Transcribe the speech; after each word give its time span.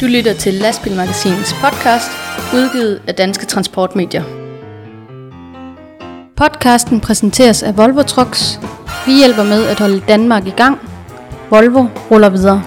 Du 0.00 0.06
lytter 0.06 0.34
til 0.34 0.54
Lastbilmagasinets 0.54 1.52
podcast, 1.52 2.10
udgivet 2.54 3.02
af 3.06 3.14
Danske 3.14 3.46
Transportmedier. 3.46 4.22
Podcasten 6.36 7.00
præsenteres 7.00 7.62
af 7.62 7.76
Volvo 7.76 8.02
Trucks. 8.02 8.60
Vi 9.06 9.12
hjælper 9.18 9.44
med 9.44 9.64
at 9.66 9.78
holde 9.78 10.02
Danmark 10.08 10.46
i 10.46 10.50
gang. 10.50 10.78
Volvo 11.50 11.86
ruller 12.10 12.28
videre. 12.28 12.62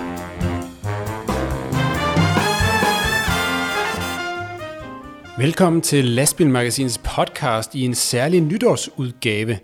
Velkommen 5.38 5.82
til 5.82 6.06
Lastbilmagasinets 6.06 6.98
podcast 6.98 7.76
i 7.76 7.86
en 7.86 7.96
særlig 7.96 8.42
nytårsudgave. 8.42 9.58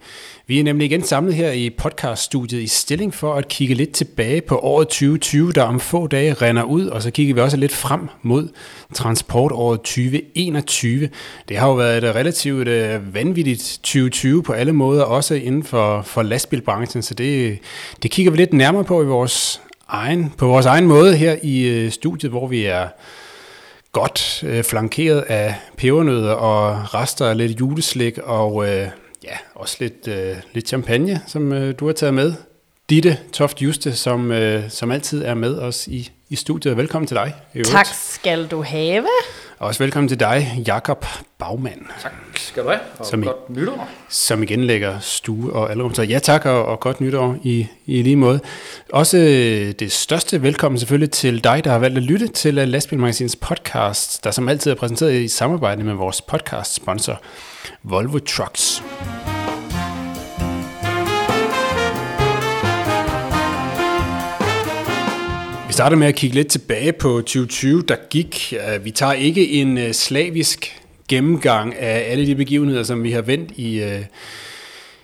Vi 0.48 0.60
er 0.60 0.64
nemlig 0.64 0.86
igen 0.86 1.04
samlet 1.04 1.36
her 1.36 1.52
i 1.52 1.70
podcaststudiet 1.70 2.62
i 2.62 2.68
Stilling 2.68 3.14
for 3.14 3.34
at 3.34 3.48
kigge 3.48 3.76
lidt 3.76 3.92
tilbage 3.92 4.42
på 4.42 4.58
året 4.58 4.88
2020, 4.88 5.52
der 5.52 5.64
om 5.64 5.80
få 5.80 6.08
dage 6.08 6.34
render 6.34 6.64
ud, 6.64 6.88
og 6.88 7.02
så 7.02 7.12
kigger 7.12 7.34
vi 7.34 7.42
også 7.42 7.58
lidt 7.58 7.72
frem 7.72 8.10
mod 8.22 8.50
transportåret 8.94 9.80
2021. 9.80 11.10
Det 11.50 11.58
har 11.58 11.68
jo 11.68 11.74
været 11.74 12.04
et 12.04 12.16
relativt 12.16 12.68
øh, 12.68 13.14
vanvittigt 13.14 13.80
2020 13.84 14.44
på 14.44 14.54
alle 14.54 14.74
måder, 14.74 15.04
også 15.04 15.36
inden 15.36 15.64
for, 15.64 16.02
for 16.02 16.22
lastbilbranchen, 16.22 17.02
så 17.02 17.14
det, 17.14 17.60
det 18.04 18.12
kigger 18.12 18.32
vi 18.32 18.38
lidt 18.38 18.54
nærmere 18.54 18.84
på 18.84 19.02
i 19.04 19.06
vores 19.06 19.62
egen, 19.88 20.34
på 20.38 20.48
vores 20.48 20.66
egen 20.66 20.88
måde 20.88 21.16
her 21.16 21.36
i 21.44 21.68
øh, 21.68 21.92
studiet, 21.92 22.32
hvor 22.32 22.48
vi 22.48 22.66
er 22.66 22.88
godt 23.92 24.44
øh, 24.48 24.64
flankeret 24.64 25.22
af 25.22 25.56
pebernødder 25.78 26.34
og 26.34 26.94
rester 26.94 27.26
af 27.26 27.38
lidt 27.38 27.60
juleslik 27.60 28.18
og 28.18 28.70
øh, 28.70 28.88
ja, 29.24 29.38
også 29.56 29.78
lidt, 29.80 30.08
øh, 30.08 30.36
lidt 30.54 30.68
champagne, 30.68 31.22
som 31.28 31.54
øh, 31.54 31.74
du 31.80 31.86
har 31.86 31.94
taget 31.94 32.14
med. 32.14 32.34
Ditte 32.90 33.18
Toft 33.34 33.62
Juste, 33.62 33.96
som, 33.96 34.32
øh, 34.32 34.70
som 34.70 34.92
altid 34.92 35.24
er 35.24 35.34
med 35.34 35.60
os 35.60 35.88
i, 35.88 36.12
i 36.30 36.36
studiet. 36.36 36.78
Velkommen 36.78 37.08
til 37.08 37.16
dig. 37.16 37.36
Tak 37.66 37.88
skal 37.92 38.48
du 38.48 38.62
have. 38.62 39.08
Og 39.60 39.68
også 39.68 39.84
velkommen 39.84 40.08
til 40.08 40.20
dig, 40.20 40.64
Jakob 40.68 41.06
Bagmand. 41.38 41.82
Tak 42.02 42.14
skal 42.36 42.64
du 42.64 42.70
have, 42.70 42.80
og 43.00 43.06
som 43.06 43.24
godt 43.24 43.36
i, 43.50 43.52
nytår. 43.52 43.90
Som 44.10 44.44
igen 44.44 44.64
lægger 44.64 45.00
stue 45.00 45.54
og 45.54 45.72
alle 45.72 45.96
Så 45.96 46.02
ja 46.02 46.20
tak, 46.20 46.46
og, 46.46 46.66
og 46.66 46.80
godt 46.80 47.02
nytår 47.02 47.38
i, 47.44 47.68
i 47.86 48.02
lige 48.02 48.16
måde. 48.16 48.40
Også 48.94 49.18
øh, 49.18 49.72
det 49.80 49.92
største 49.92 50.42
velkommen 50.42 50.80
selvfølgelig 50.80 51.12
til 51.12 51.44
dig, 51.44 51.64
der 51.64 51.72
har 51.72 51.80
valgt 51.80 51.98
at 51.98 52.04
lytte 52.04 52.28
til 52.28 52.58
øh, 52.58 52.68
Lastbilmagasinets 52.68 53.36
podcast, 53.36 54.24
der 54.24 54.32
som 54.32 54.50
altid 54.50 54.72
er 54.72 54.76
præsenteret 54.76 55.14
i 55.14 55.28
samarbejde 55.28 55.84
med 55.84 55.94
vores 55.94 56.22
podcast-sponsor, 56.22 57.22
Volvo 57.84 58.20
Trucks. 58.20 58.84
Vi 65.74 65.76
starter 65.76 65.98
med 65.98 66.08
at 66.08 66.16
kigge 66.16 66.36
lidt 66.36 66.48
tilbage 66.48 66.92
på 66.92 67.08
2020, 67.08 67.82
der 67.82 67.96
gik. 68.10 68.54
Vi 68.84 68.92
tager 68.92 69.14
ikke 69.14 69.52
en 69.52 69.78
øh, 69.78 69.94
slavisk 69.94 70.82
gennemgang 71.10 71.76
af 71.76 72.12
alle 72.12 72.28
de 72.28 72.36
begivenheder, 72.36 72.84
som 72.84 73.04
vi 73.04 73.12
har 73.12 73.22
vendt 73.22 73.52
i, 73.56 73.84
øh, 73.84 74.00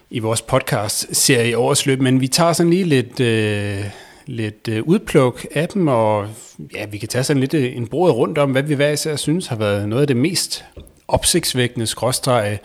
i 0.09 0.19
vores 0.19 0.41
podcast-serie 0.41 1.57
årets 1.57 1.85
løb, 1.85 2.01
men 2.01 2.21
vi 2.21 2.27
tager 2.27 2.53
sådan 2.53 2.69
lige 2.69 2.83
lidt, 2.83 3.19
øh, 3.19 3.83
lidt 4.25 4.67
udpluk 4.67 5.45
af 5.51 5.67
dem, 5.67 5.87
og 5.87 6.27
ja, 6.75 6.85
vi 6.85 6.97
kan 6.97 7.09
tage 7.09 7.23
sådan 7.23 7.39
lidt 7.39 7.53
en 7.53 7.87
brud 7.87 8.11
rundt 8.11 8.37
om, 8.37 8.51
hvad 8.51 8.63
vi 8.63 8.73
hver 8.73 8.89
især 8.89 9.15
synes 9.15 9.47
har 9.47 9.55
været 9.55 9.89
noget 9.89 10.01
af 10.01 10.07
det 10.07 10.17
mest 10.17 10.65
opsigtsvækkende 11.07 11.87
skråstreg 11.87 12.59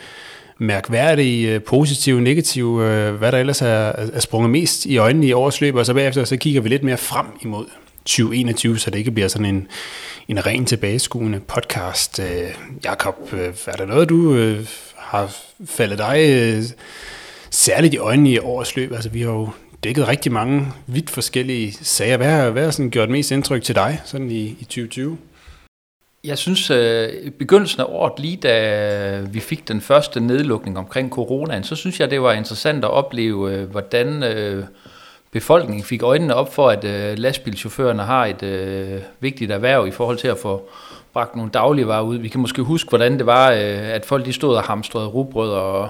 mærkværdige, 0.58 1.60
positive, 1.60 2.20
negative, 2.20 3.10
hvad 3.10 3.32
der 3.32 3.38
ellers 3.38 3.62
er, 3.62 3.92
er 4.12 4.20
sprunget 4.20 4.50
mest 4.50 4.86
i 4.86 4.96
øjnene 4.96 5.26
i 5.26 5.32
årets 5.32 5.60
løb, 5.60 5.74
og 5.74 5.86
så 5.86 5.94
bagefter 5.94 6.24
så 6.24 6.36
kigger 6.36 6.60
vi 6.60 6.68
lidt 6.68 6.82
mere 6.82 6.96
frem 6.96 7.26
imod 7.42 7.66
2021, 8.04 8.78
så 8.78 8.90
det 8.90 8.98
ikke 8.98 9.10
bliver 9.10 9.28
sådan 9.28 9.46
en, 9.46 9.68
en 10.28 10.46
ren 10.46 10.66
tilbageskuende 10.66 11.40
podcast. 11.40 12.18
Øh, 12.18 12.54
Jakob, 12.84 13.32
øh, 13.32 13.54
er 13.66 13.76
der 13.76 13.86
noget, 13.86 14.08
du 14.08 14.34
øh, 14.34 14.66
har 14.96 15.36
faldet 15.66 15.98
dig 15.98 16.16
øh, 16.28 16.62
særligt 17.50 17.94
i 17.94 17.98
øjnene 17.98 18.30
i 18.30 18.38
årets 18.38 18.76
løb? 18.76 18.92
Altså, 18.92 19.08
vi 19.08 19.22
har 19.22 19.30
jo 19.30 19.48
dækket 19.84 20.08
rigtig 20.08 20.32
mange 20.32 20.66
vidt 20.86 21.10
forskellige 21.10 21.72
sager. 21.72 22.16
Hvad 22.16 22.30
har, 22.30 22.50
hvad 22.50 22.64
har 22.64 22.70
sådan 22.70 22.90
gjort 22.90 23.10
mest 23.10 23.30
indtryk 23.30 23.62
til 23.62 23.74
dig 23.74 24.00
sådan 24.04 24.30
i, 24.30 24.44
i 24.44 24.64
2020? 24.64 25.18
Jeg 26.24 26.38
synes, 26.38 26.70
øh, 26.70 27.08
i 27.22 27.30
begyndelsen 27.30 27.80
af 27.80 27.84
året, 27.88 28.12
lige 28.18 28.36
da 28.36 29.20
vi 29.20 29.40
fik 29.40 29.68
den 29.68 29.80
første 29.80 30.20
nedlukning 30.20 30.78
omkring 30.78 31.10
coronaen, 31.10 31.64
så 31.64 31.76
synes 31.76 32.00
jeg, 32.00 32.10
det 32.10 32.22
var 32.22 32.32
interessant 32.32 32.84
at 32.84 32.90
opleve, 32.90 33.52
øh, 33.52 33.70
hvordan 33.70 34.22
øh, 34.22 34.64
befolkningen 35.34 35.84
fik 35.84 36.02
øjnene 36.02 36.34
op 36.34 36.54
for, 36.54 36.68
at 36.68 36.84
øh, 36.84 37.18
lastbilchaufførerne 37.18 38.02
har 38.02 38.26
et 38.26 38.42
øh, 38.42 39.00
vigtigt 39.20 39.50
erhverv 39.50 39.86
i 39.86 39.90
forhold 39.90 40.16
til 40.16 40.28
at 40.28 40.38
få 40.38 40.68
bragt 41.12 41.36
nogle 41.36 41.50
dagligvarer 41.50 42.02
ud. 42.02 42.16
Vi 42.16 42.28
kan 42.28 42.40
måske 42.40 42.62
huske, 42.62 42.88
hvordan 42.88 43.18
det 43.18 43.26
var, 43.26 43.50
øh, 43.50 43.94
at 43.94 44.04
folk 44.04 44.26
de 44.26 44.32
stod 44.32 44.56
og 44.56 44.62
hamstrede 44.62 45.06
rugbrød 45.06 45.50
og, 45.50 45.88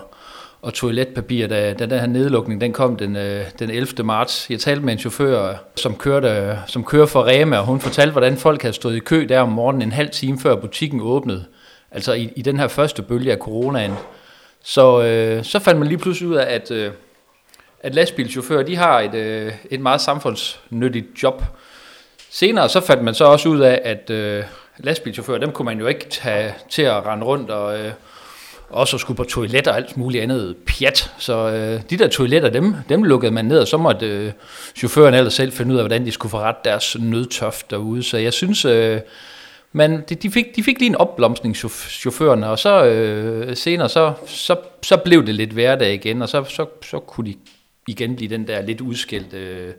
og 0.62 0.74
toiletpapir, 0.74 1.46
da, 1.46 1.72
da 1.72 1.86
den 1.86 2.00
her 2.00 2.06
nedlukning 2.06 2.60
den 2.60 2.72
kom 2.72 2.96
den, 2.96 3.16
øh, 3.16 3.44
den 3.58 3.70
11. 3.70 4.04
marts. 4.04 4.50
Jeg 4.50 4.60
talte 4.60 4.84
med 4.84 4.92
en 4.92 4.98
chauffør, 4.98 5.54
som, 5.76 5.96
kørte, 5.96 6.58
som 6.66 6.84
kører 6.84 7.06
for 7.06 7.26
Rema, 7.26 7.58
og 7.58 7.66
hun 7.66 7.80
fortalte, 7.80 8.12
hvordan 8.12 8.36
folk 8.36 8.62
havde 8.62 8.74
stået 8.74 8.96
i 8.96 9.00
kø 9.00 9.26
der 9.28 9.40
om 9.40 9.48
morgenen 9.48 9.82
en 9.82 9.92
halv 9.92 10.10
time 10.10 10.38
før 10.38 10.56
butikken 10.56 11.00
åbnede. 11.00 11.44
Altså 11.90 12.12
i, 12.12 12.32
i 12.36 12.42
den 12.42 12.58
her 12.60 12.68
første 12.68 13.02
bølge 13.02 13.32
af 13.32 13.38
coronaen. 13.38 13.92
Så, 14.62 15.02
øh, 15.02 15.44
så 15.44 15.58
fandt 15.58 15.78
man 15.78 15.88
lige 15.88 15.98
pludselig 15.98 16.28
ud 16.28 16.34
af, 16.34 16.54
at... 16.54 16.70
Øh, 16.70 16.90
at 17.84 17.94
lastbilchauffører, 17.94 18.62
de 18.62 18.76
har 18.76 19.00
et, 19.00 19.14
øh, 19.14 19.52
et 19.70 19.80
meget 19.80 20.00
samfundsnyttigt 20.00 21.22
job. 21.22 21.42
Senere 22.30 22.68
så 22.68 22.80
fandt 22.80 23.04
man 23.04 23.14
så 23.14 23.24
også 23.24 23.48
ud 23.48 23.60
af, 23.60 23.80
at 23.84 24.10
øh, 24.10 24.44
lastbilchauffører, 24.78 25.38
dem 25.38 25.52
kunne 25.52 25.66
man 25.66 25.78
jo 25.78 25.86
ikke 25.86 26.06
tage 26.10 26.54
til 26.70 26.82
at 26.82 27.06
rende 27.06 27.26
rundt 27.26 27.50
og 27.50 27.78
øh, 27.78 27.92
også 28.70 28.98
skulle 28.98 29.16
på 29.16 29.24
toiletter 29.24 29.70
og 29.70 29.76
alt 29.76 29.96
muligt 29.96 30.22
andet 30.22 30.56
pjat. 30.66 31.10
Så 31.18 31.48
øh, 31.48 31.80
de 31.90 31.98
der 31.98 32.08
toiletter, 32.08 32.50
dem, 32.50 32.74
dem 32.88 33.02
lukkede 33.02 33.32
man 33.32 33.44
ned, 33.44 33.58
og 33.58 33.68
så 33.68 33.76
måtte 33.76 34.06
øh, 34.06 34.32
chaufføren 34.76 35.14
ellers 35.14 35.34
selv 35.34 35.52
finde 35.52 35.72
ud 35.72 35.78
af, 35.78 35.82
hvordan 35.82 36.06
de 36.06 36.12
skulle 36.12 36.30
få 36.30 36.38
ret 36.38 36.64
deres 36.64 36.96
nødtøft 37.00 37.70
derude. 37.70 38.02
Så 38.02 38.18
jeg 38.18 38.32
synes, 38.32 38.64
øh, 38.64 39.00
men 39.72 40.00
de, 40.08 40.14
de, 40.14 40.30
fik, 40.30 40.56
de 40.56 40.62
fik 40.62 40.78
lige 40.78 40.88
en 40.88 40.96
opblomstning, 40.96 41.56
chaufførerne, 41.56 42.48
og 42.48 42.58
så 42.58 42.84
øh, 42.84 43.56
senere, 43.56 43.88
så, 43.88 44.12
så, 44.26 44.56
så 44.82 44.96
blev 44.96 45.26
det 45.26 45.34
lidt 45.34 45.50
hverdag 45.50 45.94
igen, 45.94 46.22
og 46.22 46.28
så, 46.28 46.44
så, 46.44 46.66
så 46.82 46.98
kunne 46.98 47.26
de 47.26 47.36
igen 47.86 48.16
blive 48.16 48.28
den 48.30 48.46
der 48.46 48.62
lidt 48.62 48.80
udskældte 48.80 49.36
øh, 49.36 49.72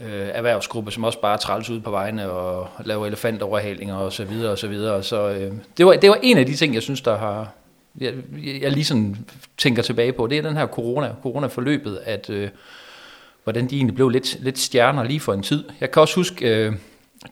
øh, 0.00 0.28
erhvervsgruppe, 0.32 0.90
som 0.90 1.04
også 1.04 1.20
bare 1.20 1.38
træls 1.38 1.70
ud 1.70 1.80
på 1.80 1.90
vejene 1.90 2.30
og 2.30 2.68
laver 2.84 3.06
elefantoverhalinger 3.06 3.94
og 3.94 4.12
så 4.12 4.24
videre 4.24 4.52
og 4.52 4.58
så 4.58 4.68
videre. 4.68 5.02
Så 5.02 5.28
øh, 5.28 5.52
det, 5.78 5.86
var, 5.86 5.92
det 5.92 6.10
var 6.10 6.18
en 6.22 6.38
af 6.38 6.46
de 6.46 6.54
ting, 6.54 6.74
jeg 6.74 6.82
synes, 6.82 7.00
der 7.00 7.18
har, 7.18 7.52
jeg, 8.00 8.14
jeg 8.60 8.72
lige 8.72 8.84
sådan 8.84 9.16
tænker 9.58 9.82
tilbage 9.82 10.12
på, 10.12 10.26
det 10.26 10.38
er 10.38 10.42
den 10.42 10.56
her 10.56 10.66
corona, 10.66 11.14
corona-forløbet, 11.22 12.00
at 12.04 12.30
øh, 12.30 12.48
hvordan 13.44 13.70
de 13.70 13.76
egentlig 13.76 13.94
blev 13.94 14.08
lidt, 14.08 14.36
lidt 14.40 14.58
stjerner 14.58 15.04
lige 15.04 15.20
for 15.20 15.32
en 15.32 15.42
tid. 15.42 15.64
Jeg 15.80 15.90
kan 15.90 16.02
også 16.02 16.14
huske, 16.14 16.48
øh, 16.48 16.72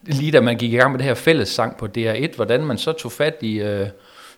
lige 0.03 0.33
da 0.33 0.41
man 0.41 0.57
gik 0.57 0.73
i 0.73 0.77
gang 0.77 0.93
med 0.93 0.99
det 0.99 1.07
her 1.07 1.15
fællessang 1.15 1.77
på 1.77 1.89
DR1, 1.99 2.37
hvordan 2.37 2.65
man 2.65 2.79
så 2.79 2.93
tog 2.93 3.13
fat 3.13 3.37
i 3.41 3.61
øh, 3.61 3.89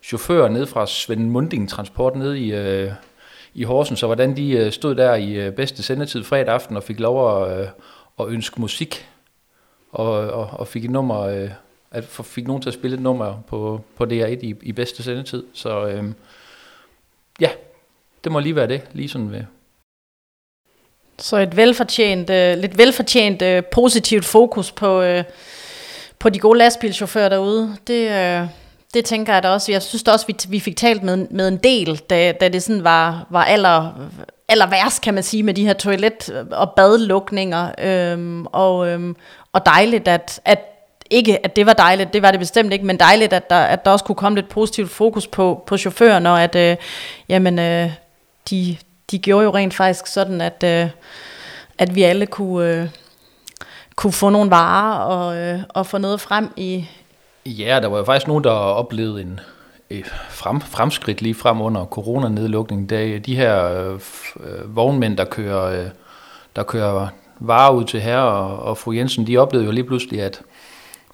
chauffører 0.02 0.48
ned 0.48 0.66
fra 0.66 0.86
Svend 0.86 1.30
Munding 1.30 1.68
Transport 1.68 2.16
ned 2.16 2.34
i, 2.34 2.52
øh, 2.52 2.90
i 3.56 3.62
Horsens, 3.62 4.02
og 4.02 4.06
hvordan 4.06 4.36
de 4.36 4.50
øh, 4.50 4.72
stod 4.72 4.94
der 4.94 5.14
i 5.14 5.32
øh, 5.32 5.52
bedste 5.52 5.82
sendetid 5.82 6.24
fredag 6.24 6.54
aften 6.54 6.76
og 6.76 6.82
fik 6.82 7.00
lov 7.00 7.42
at, 7.42 7.60
øh, 7.60 7.68
at 8.20 8.26
ønske 8.28 8.60
musik, 8.60 9.08
og, 9.92 10.10
og, 10.12 10.50
og 10.52 10.68
fik 10.68 10.84
et 10.84 10.90
nummer, 10.90 11.48
at 11.90 12.04
fik 12.04 12.46
nogen 12.46 12.62
til 12.62 12.70
at 12.70 12.74
spille 12.74 12.94
et 12.94 13.02
nummer 13.02 13.42
på, 13.48 13.80
på 13.96 14.04
DR1 14.04 14.26
i, 14.26 14.54
i 14.62 14.72
bedste 14.72 15.02
sendetid. 15.02 15.44
Så 15.52 15.86
øhm, 15.86 16.14
ja, 17.40 17.50
det 18.24 18.32
må 18.32 18.38
lige 18.38 18.56
være 18.56 18.68
det, 18.68 18.82
lige 18.92 19.08
sådan 19.08 19.32
ved. 19.32 19.42
Så 21.18 21.36
et 21.36 21.56
velfortjent, 21.56 22.30
øh, 22.30 22.58
lidt 22.58 22.78
velfortjent 22.78 23.42
øh, 23.42 23.62
positivt 23.72 24.24
fokus 24.24 24.72
på, 24.72 25.02
øh, 25.02 25.24
på 26.18 26.28
de 26.28 26.38
gode 26.38 26.58
lastbilchauffører 26.58 27.28
derude. 27.28 27.76
Det, 27.86 28.10
øh, 28.10 28.48
det 28.96 29.04
tænker 29.04 29.32
jeg 29.32 29.42
da 29.42 29.48
også. 29.48 29.72
Jeg 29.72 29.82
synes 29.82 30.02
da 30.02 30.10
også, 30.10 30.26
vi, 30.26 30.36
vi 30.48 30.60
fik 30.60 30.76
talt 30.76 31.02
med, 31.02 31.16
med 31.30 31.48
en 31.48 31.56
del, 31.56 31.96
da, 31.96 32.32
da 32.32 32.48
det 32.48 32.62
sådan 32.62 32.84
var, 32.84 33.26
var 33.30 33.44
aller, 33.44 33.92
aller 34.48 34.66
værst, 34.66 35.02
kan 35.02 35.14
man 35.14 35.22
sige, 35.22 35.42
med 35.42 35.54
de 35.54 35.66
her 35.66 35.72
toilet- 35.72 36.46
og 36.52 36.72
badlukninger. 36.76 37.70
Øhm, 37.78 38.46
og, 38.46 38.88
øhm, 38.88 39.16
og 39.52 39.66
dejligt, 39.66 40.08
at, 40.08 40.40
at 40.44 40.58
ikke, 41.10 41.44
at 41.44 41.56
det 41.56 41.66
var 41.66 41.72
dejligt, 41.72 42.12
det 42.12 42.22
var 42.22 42.30
det 42.30 42.40
bestemt 42.40 42.72
ikke, 42.72 42.86
men 42.86 42.98
dejligt, 42.98 43.32
at 43.32 43.50
der, 43.50 43.56
at 43.56 43.84
der 43.84 43.90
også 43.90 44.04
kunne 44.04 44.16
komme 44.16 44.36
lidt 44.36 44.48
positivt 44.48 44.90
fokus 44.90 45.26
på, 45.26 45.62
på 45.66 45.76
chaufføren, 45.76 46.26
og 46.26 46.42
at 46.42 46.56
øh, 46.56 46.76
jamen, 47.28 47.58
øh, 47.58 47.90
de, 48.50 48.76
de 49.10 49.18
gjorde 49.18 49.44
jo 49.44 49.54
rent 49.54 49.74
faktisk 49.74 50.06
sådan, 50.06 50.40
at, 50.40 50.64
øh, 50.64 50.88
at 51.78 51.94
vi 51.94 52.02
alle 52.02 52.26
kunne, 52.26 52.70
øh, 52.70 52.88
kunne 53.96 54.12
få 54.12 54.30
nogle 54.30 54.50
varer 54.50 54.98
og, 54.98 55.36
øh, 55.36 55.60
og 55.68 55.86
få 55.86 55.98
noget 55.98 56.20
frem 56.20 56.52
i, 56.56 56.86
Ja, 57.46 57.80
der 57.82 57.88
var 57.88 57.98
jo 57.98 58.04
faktisk 58.04 58.28
nogen, 58.28 58.44
der 58.44 58.50
oplevede 58.50 59.22
en 59.22 59.40
frem, 60.28 60.60
fremskridt 60.60 61.22
lige 61.22 61.34
frem 61.34 61.60
under 61.60 61.84
coronanedlukningen. 61.84 62.88
Det 62.88 63.14
er 63.14 63.18
de 63.18 63.36
her 63.36 63.64
øh, 63.64 64.00
øh 64.40 64.76
vognmænd, 64.76 65.16
der 65.16 65.24
kører, 65.24 65.80
øh, 65.80 65.88
der 66.56 66.62
kører 66.62 67.08
varer 67.40 67.72
ud 67.72 67.84
til 67.84 68.00
her, 68.00 68.18
og, 68.18 68.58
og 68.58 68.78
fru 68.78 68.92
Jensen, 68.92 69.26
de 69.26 69.38
oplevede 69.38 69.66
jo 69.66 69.72
lige 69.72 69.84
pludselig, 69.84 70.22
at 70.22 70.42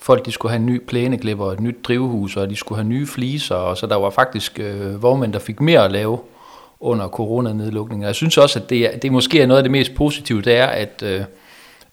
folk 0.01 0.27
de 0.27 0.33
skulle 0.33 0.51
have 0.51 0.61
en 0.61 0.67
ny 0.67 0.83
plæneklipper 0.87 1.45
og 1.45 1.53
et 1.53 1.61
nyt 1.61 1.85
drivhus, 1.85 2.37
og 2.37 2.51
de 2.51 2.57
skulle 2.57 2.79
have 2.79 2.89
nye 2.89 3.07
fliser, 3.07 3.55
og 3.55 3.77
så 3.77 3.87
der 3.87 3.97
var 3.97 4.11
faktisk 4.11 4.59
øh, 4.59 5.03
vognmænd, 5.03 5.33
der 5.33 5.39
fik 5.39 5.61
mere 5.61 5.85
at 5.85 5.93
lave 5.93 6.19
under 6.81 7.09
coronanedlukningen. 7.09 8.07
Jeg 8.07 8.15
synes 8.15 8.39
også, 8.39 8.59
at 8.59 8.71
det, 8.71 8.95
er, 8.95 8.99
det 8.99 9.13
måske 9.13 9.43
er 9.43 9.47
noget 9.47 9.59
af 9.59 9.65
det 9.65 9.73
mest 9.73 9.95
positive, 9.95 10.43
det 10.43 10.57
er, 10.57 10.67
at, 10.67 11.03
øh, 11.03 11.25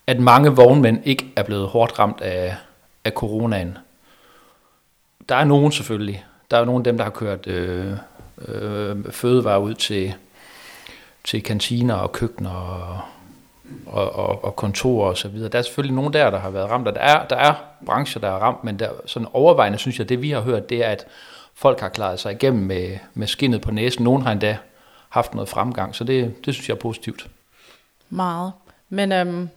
at 0.07 0.19
mange 0.19 0.50
vognmænd 0.50 1.00
ikke 1.06 1.25
er 1.35 1.44
blevet 1.44 1.68
hårdt 1.68 2.00
ramt 2.00 2.21
af, 2.21 2.56
af 3.06 3.12
coronaen. 3.12 3.77
Der 5.30 5.36
er 5.36 5.44
nogen 5.44 5.72
selvfølgelig. 5.72 6.26
Der 6.52 6.58
er 6.58 6.66
nogen 6.66 6.80
af 6.80 6.84
dem, 6.84 6.98
der 6.98 7.04
har 7.04 7.12
kørt 7.12 7.48
øh, 7.48 7.94
øh, 8.48 9.12
fødevarer 9.12 9.58
ud 9.58 9.74
til, 9.74 10.14
til 11.24 11.44
kantiner 11.44 11.96
og 11.96 12.12
køkkener 12.12 12.50
og, 12.50 13.00
og, 13.86 14.16
og, 14.16 14.44
og 14.44 14.56
kontorer 14.56 15.10
og 15.10 15.18
så 15.18 15.28
videre. 15.28 15.50
Der 15.50 15.58
er 15.58 15.62
selvfølgelig 15.62 15.96
nogen 15.96 16.14
der, 16.14 16.30
der 16.30 16.40
har 16.40 16.50
været 16.50 16.70
ramt, 16.70 16.88
og 16.88 16.96
der 16.96 17.02
er, 17.02 17.28
der 17.28 17.36
er 17.36 17.54
brancher, 17.86 18.22
der 18.22 18.28
er 18.28 18.40
ramt, 18.40 18.64
men 18.64 18.80
der, 18.80 18.90
sådan 19.06 19.28
overvejende 19.34 19.78
synes 19.78 20.00
jeg, 20.00 20.10
det 20.10 20.22
vi 20.22 20.31
har 20.31 20.42
hørt, 20.42 20.70
det 20.70 20.86
er, 20.86 20.90
at 20.90 21.06
folk 21.56 21.80
har 21.80 21.90
klaret 21.90 22.20
sig 22.20 22.31
igennem 22.31 22.64
med, 22.64 22.98
med 23.14 23.28
skinnet 23.28 23.62
på 23.62 23.72
næsen. 23.72 24.04
Nogen 24.04 24.22
har 24.22 24.31
endda 24.31 24.58
haft 25.10 25.34
noget 25.34 25.50
fremgang, 25.50 25.96
så 25.96 26.04
det, 26.04 26.46
det 26.46 26.54
synes 26.54 26.70
jeg 26.70 26.76
er 26.76 26.80
positivt. 26.80 27.28
Meget. 28.10 28.52
Men 28.90 29.12
øhm, 29.12 29.50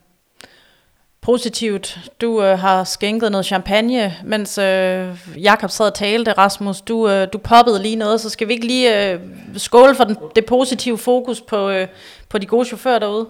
positivt, 1.22 1.98
du 2.20 2.42
øh, 2.42 2.58
har 2.58 2.84
skænket 2.84 3.32
noget 3.32 3.46
champagne, 3.46 4.14
mens 4.24 4.58
øh, 4.58 5.16
Jakob 5.36 5.70
sad 5.70 5.86
og 5.86 5.94
talte, 5.94 6.32
Rasmus, 6.32 6.80
du, 6.80 7.08
øh, 7.08 7.28
du 7.32 7.38
poppede 7.38 7.82
lige 7.82 7.96
noget, 7.96 8.20
så 8.20 8.30
skal 8.30 8.48
vi 8.48 8.52
ikke 8.52 8.66
lige 8.66 9.12
øh, 9.12 9.20
skåle 9.56 9.94
for 9.94 10.04
den, 10.04 10.16
det 10.36 10.46
positive 10.46 10.98
fokus 10.98 11.40
på, 11.40 11.70
øh, 11.70 11.88
på 12.28 12.38
de 12.38 12.46
gode 12.46 12.64
chauffører 12.64 12.98
derude? 12.98 13.26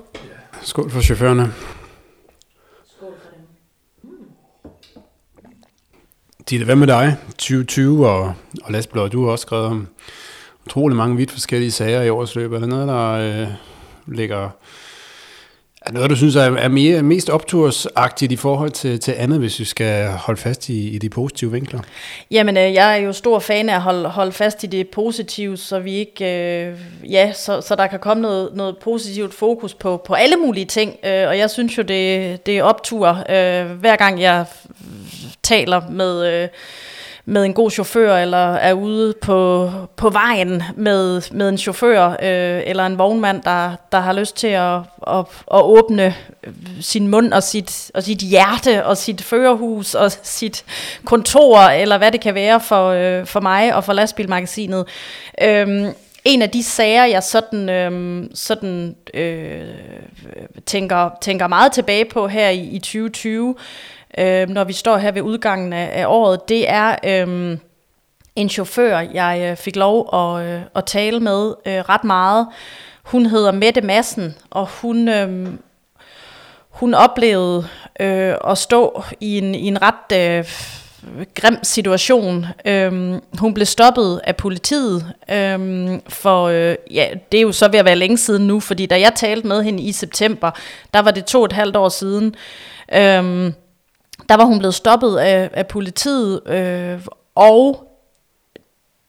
Skål 0.62 0.90
for 0.90 1.00
chaufførerne. 1.00 1.52
Ditte, 6.50 6.64
hvad 6.64 6.76
med 6.76 6.86
dig? 6.86 7.16
2020 7.28 8.08
og, 8.08 8.34
og 8.64 8.72
lastbiler, 8.72 9.08
du 9.08 9.24
har 9.24 9.32
også 9.32 9.42
skrevet 9.42 9.66
om 9.66 9.88
utrolig 10.66 10.96
mange 10.96 11.16
vidt 11.16 11.30
forskellige 11.30 11.70
sager 11.70 12.02
i 12.02 12.10
årets 12.10 12.34
løb. 12.34 12.52
Er 12.52 12.58
der 12.58 12.66
noget, 12.66 12.88
der 12.88 13.10
øh, 13.12 13.48
ligger... 14.06 14.50
Er 15.86 15.92
noget, 15.92 16.10
du 16.10 16.16
synes 16.16 16.36
er, 16.36 16.40
er 16.40 16.68
mere, 16.68 17.02
mest 17.02 17.30
optursagtigt 17.30 18.32
i 18.32 18.36
forhold 18.36 18.70
til, 18.70 19.00
til 19.00 19.14
andet, 19.18 19.38
hvis 19.38 19.60
vi 19.60 19.64
skal 19.64 20.08
holde 20.08 20.40
fast 20.40 20.68
i, 20.68 20.88
i 20.88 20.98
de 20.98 21.08
positive 21.08 21.52
vinkler? 21.52 21.80
Jamen, 22.30 22.56
øh, 22.56 22.74
jeg 22.74 22.92
er 22.92 22.96
jo 22.96 23.12
stor 23.12 23.38
fan 23.38 23.68
af 23.68 23.74
at 23.74 23.80
holde, 23.80 24.08
holde 24.08 24.32
fast 24.32 24.64
i 24.64 24.66
det 24.66 24.88
positive, 24.88 25.56
så 25.56 25.78
vi 25.78 25.94
ikke, 25.94 26.24
øh, 26.24 26.78
ja, 27.12 27.32
så, 27.32 27.60
så 27.60 27.74
der 27.76 27.86
kan 27.86 27.98
komme 27.98 28.22
noget, 28.22 28.50
noget 28.54 28.76
positivt 28.78 29.34
fokus 29.34 29.74
på, 29.74 30.02
på 30.06 30.14
alle 30.14 30.36
mulige 30.36 30.66
ting. 30.66 30.96
Øh, 31.04 31.28
og 31.28 31.38
jeg 31.38 31.50
synes 31.50 31.78
jo, 31.78 31.82
det, 31.82 32.46
det 32.46 32.58
er 32.58 32.62
optur, 32.62 33.08
øh, 33.08 33.70
hver 33.70 33.96
gang 33.96 34.20
jeg 34.20 34.44
taler 35.42 35.80
med... 35.90 36.42
Øh, 36.42 36.48
med 37.24 37.44
en 37.44 37.54
god 37.54 37.70
chauffør, 37.70 38.16
eller 38.16 38.54
er 38.54 38.72
ude 38.72 39.14
på, 39.22 39.70
på 39.96 40.10
vejen 40.10 40.62
med, 40.76 41.22
med 41.32 41.48
en 41.48 41.58
chauffør, 41.58 42.08
øh, 42.08 42.62
eller 42.66 42.86
en 42.86 42.98
vognmand, 42.98 43.42
der, 43.42 43.76
der 43.92 44.00
har 44.00 44.12
lyst 44.12 44.36
til 44.36 44.46
at, 44.46 44.78
at, 45.06 45.24
at 45.54 45.62
åbne 45.62 46.14
sin 46.80 47.08
mund 47.08 47.32
og 47.32 47.42
sit, 47.42 47.90
og 47.94 48.02
sit 48.02 48.18
hjerte, 48.18 48.86
og 48.86 48.96
sit 48.96 49.22
førerhus, 49.22 49.94
og 49.94 50.12
sit 50.22 50.64
kontor, 51.04 51.58
eller 51.58 51.98
hvad 51.98 52.12
det 52.12 52.20
kan 52.20 52.34
være 52.34 52.60
for, 52.60 52.88
øh, 52.88 53.26
for 53.26 53.40
mig 53.40 53.74
og 53.74 53.84
for 53.84 53.92
lastbilmagasinet. 53.92 54.86
Øh, 55.42 55.86
en 56.24 56.42
af 56.42 56.50
de 56.50 56.62
sager, 56.62 57.04
jeg 57.04 57.22
sådan, 57.22 57.68
øh, 57.68 58.24
sådan 58.34 58.96
øh, 59.14 59.64
tænker, 60.66 61.10
tænker 61.20 61.46
meget 61.46 61.72
tilbage 61.72 62.04
på 62.04 62.28
her 62.28 62.48
i, 62.48 62.60
i 62.60 62.78
2020, 62.78 63.54
øh, 64.18 64.48
når 64.48 64.64
vi 64.64 64.72
står 64.72 64.96
her 64.96 65.12
ved 65.12 65.22
udgangen 65.22 65.72
af, 65.72 65.90
af 65.92 66.06
året, 66.06 66.48
det 66.48 66.70
er 66.70 66.96
øh, 67.04 67.58
en 68.36 68.48
chauffør, 68.48 68.98
jeg 68.98 69.48
øh, 69.50 69.56
fik 69.56 69.76
lov 69.76 70.14
at, 70.14 70.46
øh, 70.46 70.60
at 70.74 70.84
tale 70.84 71.20
med 71.20 71.54
øh, 71.66 71.78
ret 71.78 72.04
meget. 72.04 72.46
Hun 73.02 73.26
hedder 73.26 73.52
Mette 73.52 73.80
Massen, 73.80 74.34
og 74.50 74.68
hun, 74.80 75.08
øh, 75.08 75.48
hun 76.70 76.94
oplevede 76.94 77.66
øh, 78.00 78.34
at 78.48 78.58
stå 78.58 79.02
i 79.20 79.38
en, 79.38 79.54
i 79.54 79.66
en 79.66 79.82
ret... 79.82 80.38
Øh, 80.38 80.44
grim 81.34 81.58
situation. 81.62 82.46
Øhm, 82.64 83.20
hun 83.38 83.54
blev 83.54 83.66
stoppet 83.66 84.20
af 84.24 84.36
politiet, 84.36 85.12
øhm, 85.30 86.00
for 86.08 86.44
øh, 86.44 86.76
ja, 86.90 87.08
det 87.32 87.38
er 87.38 87.42
jo 87.42 87.52
så 87.52 87.68
ved 87.68 87.78
at 87.78 87.84
være 87.84 87.96
længe 87.96 88.18
siden 88.18 88.46
nu, 88.46 88.60
fordi 88.60 88.86
da 88.86 89.00
jeg 89.00 89.12
talte 89.16 89.46
med 89.46 89.62
hende 89.62 89.82
i 89.82 89.92
september, 89.92 90.50
der 90.94 91.00
var 91.00 91.10
det 91.10 91.24
to 91.24 91.38
og 91.38 91.44
et 91.44 91.52
halvt 91.52 91.76
år 91.76 91.88
siden. 91.88 92.34
Øhm, 92.94 93.54
der 94.28 94.34
var 94.36 94.44
hun 94.44 94.58
blevet 94.58 94.74
stoppet 94.74 95.16
af, 95.16 95.50
af 95.52 95.66
politiet, 95.66 96.40
øh, 96.46 97.00
og 97.34 97.88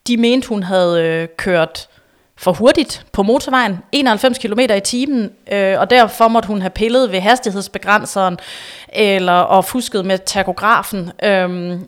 de 0.07 0.18
mente, 0.18 0.50
hun 0.50 0.63
havde 0.63 1.04
øh, 1.04 1.27
kørt 1.38 1.88
for 2.36 2.51
hurtigt 2.54 3.06
på 3.12 3.24
motorvejen, 3.24 3.77
91 3.92 4.38
km 4.38 4.60
i 4.60 4.80
timen, 4.80 5.31
øh, 5.51 5.80
og 5.80 5.89
derfor 5.89 6.27
måtte 6.27 6.48
hun 6.48 6.62
have 6.62 6.69
pillet 6.69 7.12
ved 7.12 7.19
hastighedsbegrænseren, 7.19 8.38
eller 8.89 9.33
og 9.33 9.65
fusket 9.65 10.06
med 10.06 10.19
takografen. 10.25 11.12
Øh, 11.24 11.80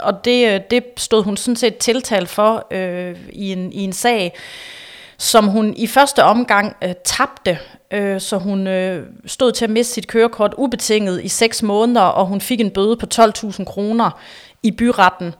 og 0.00 0.24
det, 0.24 0.54
øh, 0.54 0.60
det 0.70 0.84
stod 0.96 1.24
hun 1.24 1.36
sådan 1.36 1.56
set 1.56 1.76
tiltalt 1.76 2.28
for 2.28 2.66
øh, 2.70 3.16
i, 3.32 3.52
en, 3.52 3.72
i 3.72 3.80
en 3.80 3.92
sag, 3.92 4.34
som 5.18 5.46
hun 5.46 5.74
i 5.76 5.86
første 5.86 6.24
omgang 6.24 6.76
øh, 6.84 6.94
tabte 7.04 7.58
øh, 7.94 8.20
så 8.20 8.38
hun 8.38 8.66
øh, 8.66 9.06
stod 9.26 9.52
til 9.52 9.64
at 9.64 9.70
miste 9.70 9.94
sit 9.94 10.06
kørekort 10.06 10.54
ubetinget 10.58 11.24
i 11.24 11.28
6 11.28 11.62
måneder, 11.62 12.00
og 12.00 12.26
hun 12.26 12.40
fik 12.40 12.60
en 12.60 12.70
bøde 12.70 12.96
på 12.96 13.06
12.000 13.14 13.64
kroner 13.64 14.10
i 14.62 14.70
byretten. 14.70 15.34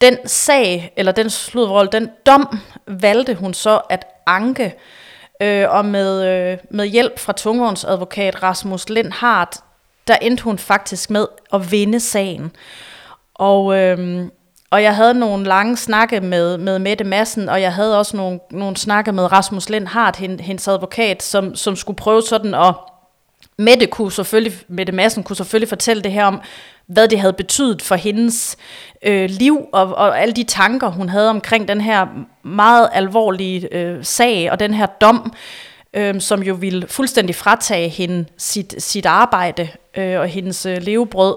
Den 0.00 0.16
sag, 0.26 0.92
eller 0.96 1.12
den 1.12 1.30
sludrolle, 1.30 1.90
den 1.92 2.10
dom, 2.26 2.58
valgte 2.86 3.34
hun 3.34 3.54
så 3.54 3.80
at 3.90 4.06
anke, 4.26 4.74
øh, 5.42 5.66
og 5.68 5.84
med, 5.84 6.26
øh, 6.26 6.58
med 6.70 6.86
hjælp 6.86 7.18
fra 7.18 7.32
tungvognsadvokat 7.32 8.42
Rasmus 8.42 8.88
Lindhardt, 8.88 9.56
der 10.06 10.16
endte 10.16 10.44
hun 10.44 10.58
faktisk 10.58 11.10
med 11.10 11.26
at 11.52 11.70
vinde 11.70 12.00
sagen. 12.00 12.52
Og 13.34 13.76
øh, 13.76 14.26
og 14.70 14.82
jeg 14.82 14.96
havde 14.96 15.14
nogle 15.14 15.44
lange 15.44 15.76
snakke 15.76 16.20
med, 16.20 16.58
med 16.58 16.78
Mette 16.78 17.04
Madsen, 17.04 17.48
og 17.48 17.60
jeg 17.60 17.74
havde 17.74 17.98
også 17.98 18.16
nogle, 18.16 18.40
nogle 18.50 18.76
snakke 18.76 19.12
med 19.12 19.32
Rasmus 19.32 19.68
Lindhardt, 19.68 20.16
hendes 20.16 20.68
advokat, 20.68 21.22
som, 21.22 21.54
som 21.54 21.76
skulle 21.76 21.96
prøve 21.96 22.22
sådan 22.22 22.54
at... 22.54 22.74
Mette, 23.60 23.86
kunne 23.86 24.12
selvfølgelig, 24.12 24.52
Mette 24.68 24.92
Madsen 24.92 25.22
kunne 25.22 25.36
selvfølgelig 25.36 25.68
fortælle 25.68 26.02
det 26.02 26.12
her 26.12 26.24
om, 26.24 26.40
hvad 26.86 27.08
det 27.08 27.20
havde 27.20 27.32
betydet 27.32 27.82
for 27.82 27.94
hendes 27.94 28.56
øh, 29.02 29.30
liv, 29.30 29.66
og, 29.72 29.94
og 29.94 30.20
alle 30.20 30.34
de 30.34 30.44
tanker, 30.44 30.88
hun 30.88 31.08
havde 31.08 31.30
omkring 31.30 31.68
den 31.68 31.80
her 31.80 32.06
meget 32.42 32.88
alvorlige 32.92 33.74
øh, 33.74 34.04
sag, 34.04 34.50
og 34.52 34.60
den 34.60 34.74
her 34.74 34.86
dom, 34.86 35.32
øh, 35.94 36.20
som 36.20 36.42
jo 36.42 36.54
ville 36.54 36.88
fuldstændig 36.88 37.34
fratage 37.34 37.88
hende 37.88 38.24
sit, 38.36 38.74
sit 38.78 39.06
arbejde 39.06 39.68
øh, 39.96 40.20
og 40.20 40.26
hendes 40.26 40.66
øh, 40.66 40.82
levebrød. 40.82 41.36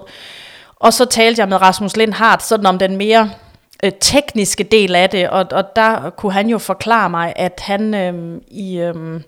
Og 0.82 0.92
så 0.92 1.04
talte 1.04 1.40
jeg 1.40 1.48
med 1.48 1.60
Rasmus 1.62 1.96
Lindhardt 1.96 2.42
sådan 2.42 2.66
om 2.66 2.78
den 2.78 2.96
mere 2.96 3.30
øh, 3.84 3.92
tekniske 4.00 4.64
del 4.64 4.94
af 4.94 5.10
det, 5.10 5.28
og, 5.28 5.46
og 5.50 5.76
der 5.76 6.10
kunne 6.10 6.32
han 6.32 6.48
jo 6.48 6.58
forklare 6.58 7.10
mig, 7.10 7.32
at 7.36 7.60
han 7.62 7.94
øh, 7.94 8.40
i 8.48 8.78
øh, 8.78 9.20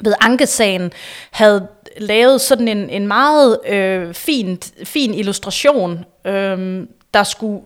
ved 0.00 0.14
ankesagen 0.20 0.92
havde 1.30 1.68
lavet 1.98 2.40
sådan 2.40 2.68
en, 2.68 2.90
en 2.90 3.06
meget 3.06 3.58
øh, 3.68 4.14
fin, 4.14 4.62
fin 4.84 5.14
illustration, 5.14 6.04
øh, 6.24 6.86
der 7.14 7.22
skulle 7.22 7.62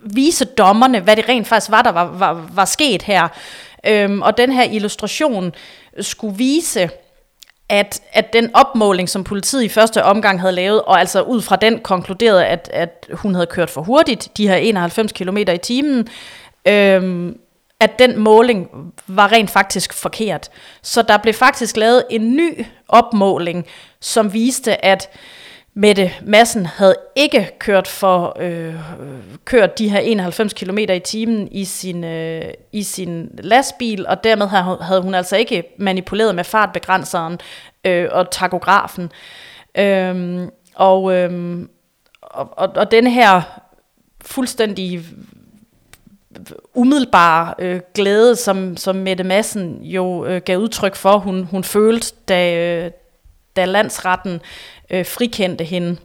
vise 0.00 0.44
dommerne, 0.44 1.00
hvad 1.00 1.16
det 1.16 1.28
rent 1.28 1.46
faktisk 1.46 1.70
var, 1.70 1.82
der 1.82 1.92
var, 1.92 2.04
var, 2.04 2.48
var 2.54 2.64
sket 2.64 3.02
her. 3.02 3.28
Øh, 3.86 4.18
og 4.18 4.38
den 4.38 4.52
her 4.52 4.64
illustration 4.64 5.54
skulle 6.00 6.36
vise, 6.36 6.90
at, 7.68 8.00
at 8.12 8.32
den 8.32 8.50
opmåling, 8.54 9.08
som 9.08 9.24
politiet 9.24 9.62
i 9.62 9.68
første 9.68 10.04
omgang 10.04 10.40
havde 10.40 10.52
lavet, 10.52 10.82
og 10.82 11.00
altså 11.00 11.22
ud 11.22 11.42
fra 11.42 11.56
den 11.56 11.78
konkluderede, 11.78 12.46
at, 12.46 12.70
at 12.72 13.06
hun 13.12 13.34
havde 13.34 13.46
kørt 13.46 13.70
for 13.70 13.82
hurtigt, 13.82 14.28
de 14.36 14.48
her 14.48 14.56
91 14.56 15.12
km 15.12 15.36
i 15.36 15.58
timen, 15.62 16.08
øhm, 16.68 17.38
at 17.80 17.98
den 17.98 18.18
måling 18.18 18.68
var 19.06 19.32
rent 19.32 19.50
faktisk 19.50 19.92
forkert. 19.92 20.48
Så 20.82 21.02
der 21.02 21.16
blev 21.16 21.34
faktisk 21.34 21.76
lavet 21.76 22.04
en 22.10 22.36
ny 22.36 22.64
opmåling, 22.88 23.66
som 24.00 24.32
viste, 24.32 24.84
at 24.84 25.08
Mette 25.78 26.10
Massen 26.22 26.66
havde 26.66 26.96
ikke 27.16 27.50
kørt 27.58 27.88
for 27.88 28.36
øh, 28.40 28.74
kørt 29.44 29.78
de 29.78 29.88
her 29.88 29.98
91 29.98 30.52
km 30.52 30.78
i 30.78 30.98
timen 30.98 31.48
i 31.52 31.64
sin 31.64 32.04
øh, 32.04 32.42
i 32.72 32.82
sin 32.82 33.30
lastbil 33.38 34.06
og 34.06 34.24
dermed 34.24 34.46
havde 34.82 35.02
hun 35.02 35.14
altså 35.14 35.36
ikke 35.36 35.64
manipuleret 35.78 36.34
med 36.34 36.44
fartbegrænseren 36.44 37.38
øh, 37.84 38.08
og 38.10 38.30
takografen. 38.30 39.12
Øhm, 39.78 40.50
og, 40.74 41.14
øh, 41.14 41.58
og, 42.22 42.58
og, 42.58 42.68
og 42.76 42.90
den 42.90 43.06
her 43.06 43.60
fuldstændig 44.24 45.04
umiddelbare 46.74 47.54
øh, 47.58 47.80
glæde, 47.94 48.36
som, 48.36 48.76
som 48.76 48.96
Mette 48.96 49.24
Massen 49.24 49.82
jo 49.82 50.26
øh, 50.26 50.40
gav 50.44 50.58
udtryk 50.58 50.96
for, 50.96 51.18
hun, 51.18 51.44
hun 51.44 51.64
følte, 51.64 52.14
da, 52.28 52.56
øh, 52.84 52.90
da 53.56 53.64
landsretten 53.64 54.40
øh, 54.90 55.06
frikendte 55.06 55.64
hende, 55.64 55.96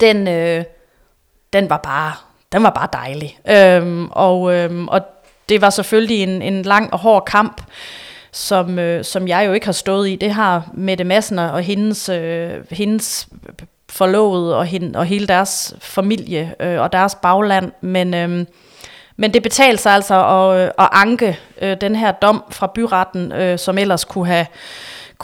den, 0.00 0.28
øh, 0.28 0.64
den 1.52 1.70
var 1.70 1.76
bare, 1.76 2.12
den 2.52 2.62
var 2.62 2.70
bare 2.70 2.88
dejlig. 2.92 3.38
Øhm, 3.48 4.08
og, 4.10 4.54
øhm, 4.54 4.88
og 4.88 5.00
det 5.48 5.60
var 5.60 5.70
selvfølgelig 5.70 6.22
en, 6.22 6.42
en 6.42 6.62
lang 6.62 6.92
og 6.92 6.98
hård 6.98 7.24
kamp, 7.24 7.62
som, 8.32 8.78
øh, 8.78 9.04
som 9.04 9.28
jeg 9.28 9.46
jo 9.46 9.52
ikke 9.52 9.66
har 9.66 9.72
stået 9.72 10.08
i. 10.08 10.16
Det 10.16 10.30
har 10.30 10.70
Mette 10.74 11.04
Madsen 11.04 11.38
og 11.38 11.62
hendes, 11.62 12.08
øh, 12.08 12.50
hendes 12.70 13.28
forlovede 13.88 14.56
og, 14.56 14.66
hende, 14.66 14.98
og 14.98 15.06
hele 15.06 15.26
deres 15.26 15.74
familie 15.80 16.54
øh, 16.60 16.80
og 16.80 16.92
deres 16.92 17.14
bagland. 17.14 17.72
Men, 17.80 18.14
øh, 18.14 18.46
men 19.16 19.34
det 19.34 19.42
betalte 19.42 19.82
sig 19.82 19.92
altså 19.92 20.26
at, 20.26 20.60
øh, 20.60 20.70
at 20.78 20.88
anke 20.92 21.38
øh, 21.62 21.76
den 21.80 21.96
her 21.96 22.12
dom 22.12 22.44
fra 22.50 22.66
byretten, 22.74 23.32
øh, 23.32 23.58
som 23.58 23.78
ellers 23.78 24.04
kunne 24.04 24.26
have, 24.26 24.46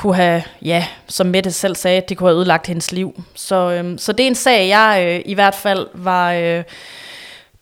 kunne 0.01 0.17
have, 0.17 0.43
ja, 0.63 0.87
som 1.09 1.27
Mette 1.27 1.53
selv 1.53 1.77
sagde, 1.77 2.03
det 2.09 2.17
kunne 2.17 2.29
have 2.29 2.37
ødelagt 2.37 2.67
hendes 2.67 2.93
liv. 2.93 3.23
Så, 3.35 3.57
øh, 3.71 3.99
så 3.99 4.13
det 4.13 4.25
er 4.25 4.29
en 4.29 4.35
sag, 4.35 4.69
jeg 4.69 5.05
øh, 5.07 5.23
i 5.25 5.35
hvert 5.35 5.55
fald 5.55 5.87
var... 5.95 6.33
Øh, 6.33 6.65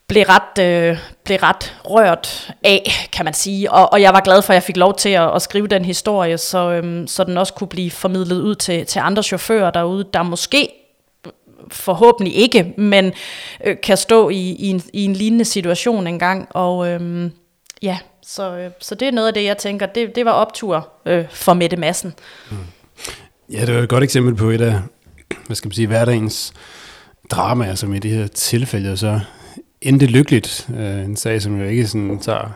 blev 0.07 0.23
ret, 0.23 0.63
øh, 0.63 0.97
blev 1.23 1.37
ret 1.37 1.75
rørt 1.85 2.53
af, 2.63 3.09
kan 3.11 3.25
man 3.25 3.33
sige. 3.33 3.71
Og, 3.71 3.93
og 3.93 4.01
jeg 4.01 4.13
var 4.13 4.19
glad 4.19 4.41
for, 4.41 4.53
at 4.53 4.55
jeg 4.55 4.63
fik 4.63 4.77
lov 4.77 4.95
til 4.95 5.09
at, 5.09 5.35
at 5.35 5.41
skrive 5.41 5.67
den 5.67 5.85
historie, 5.85 6.37
så, 6.37 6.71
øhm, 6.71 7.07
så 7.07 7.23
den 7.23 7.37
også 7.37 7.53
kunne 7.53 7.67
blive 7.67 7.91
formidlet 7.91 8.41
ud 8.41 8.55
til, 8.55 8.85
til 8.85 8.99
andre 8.99 9.23
chauffører 9.23 9.71
derude, 9.71 10.05
der 10.13 10.23
måske 10.23 10.69
forhåbentlig 11.71 12.35
ikke, 12.35 12.73
men 12.77 13.13
øh, 13.63 13.77
kan 13.83 13.97
stå 13.97 14.29
i, 14.29 14.55
i, 14.59 14.67
en, 14.67 14.81
i 14.93 15.05
en 15.05 15.13
lignende 15.13 15.45
situation 15.45 16.07
engang. 16.07 16.47
Og 16.49 16.87
øhm, 16.87 17.31
ja, 17.81 17.97
så, 18.21 18.57
øh, 18.57 18.71
så 18.79 18.95
det 18.95 19.07
er 19.07 19.11
noget 19.11 19.27
af 19.27 19.33
det, 19.33 19.43
jeg 19.43 19.57
tænker, 19.57 19.85
det, 19.85 20.15
det 20.15 20.25
var 20.25 20.31
optur 20.31 20.89
øh, 21.05 21.25
for 21.31 21.53
Mette 21.53 21.77
Massen. 21.77 22.13
Mm. 22.51 22.57
Ja, 23.53 23.65
det 23.65 23.75
var 23.75 23.81
et 23.81 23.89
godt 23.89 24.03
eksempel 24.03 24.35
på 24.35 24.49
et 24.49 24.61
af, 24.61 24.81
hvad 25.45 25.55
skal 25.55 25.67
man 25.67 25.73
sige, 25.73 25.87
hverdagens 25.87 26.53
drama, 27.31 27.75
som 27.75 27.93
i 27.93 27.99
det 27.99 28.11
her 28.11 28.27
tilfælde, 28.27 28.97
så 28.97 29.19
endte 29.81 30.05
lykkeligt. 30.05 30.69
Øh, 30.77 31.05
en 31.05 31.15
sag, 31.15 31.41
som 31.41 31.59
jo 31.59 31.65
ikke 31.65 31.87
sådan 31.87 32.19
tager 32.19 32.49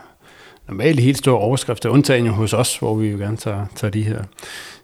normalt 0.68 1.00
helt 1.00 1.18
store 1.18 1.38
overskrifter, 1.38 1.88
undtagen 1.88 2.26
jo 2.26 2.32
hos 2.32 2.52
os, 2.52 2.76
hvor 2.76 2.94
vi 2.94 3.08
jo 3.08 3.18
gerne 3.18 3.36
tager, 3.36 3.66
tager 3.76 3.90
de 3.90 4.02
her 4.02 4.24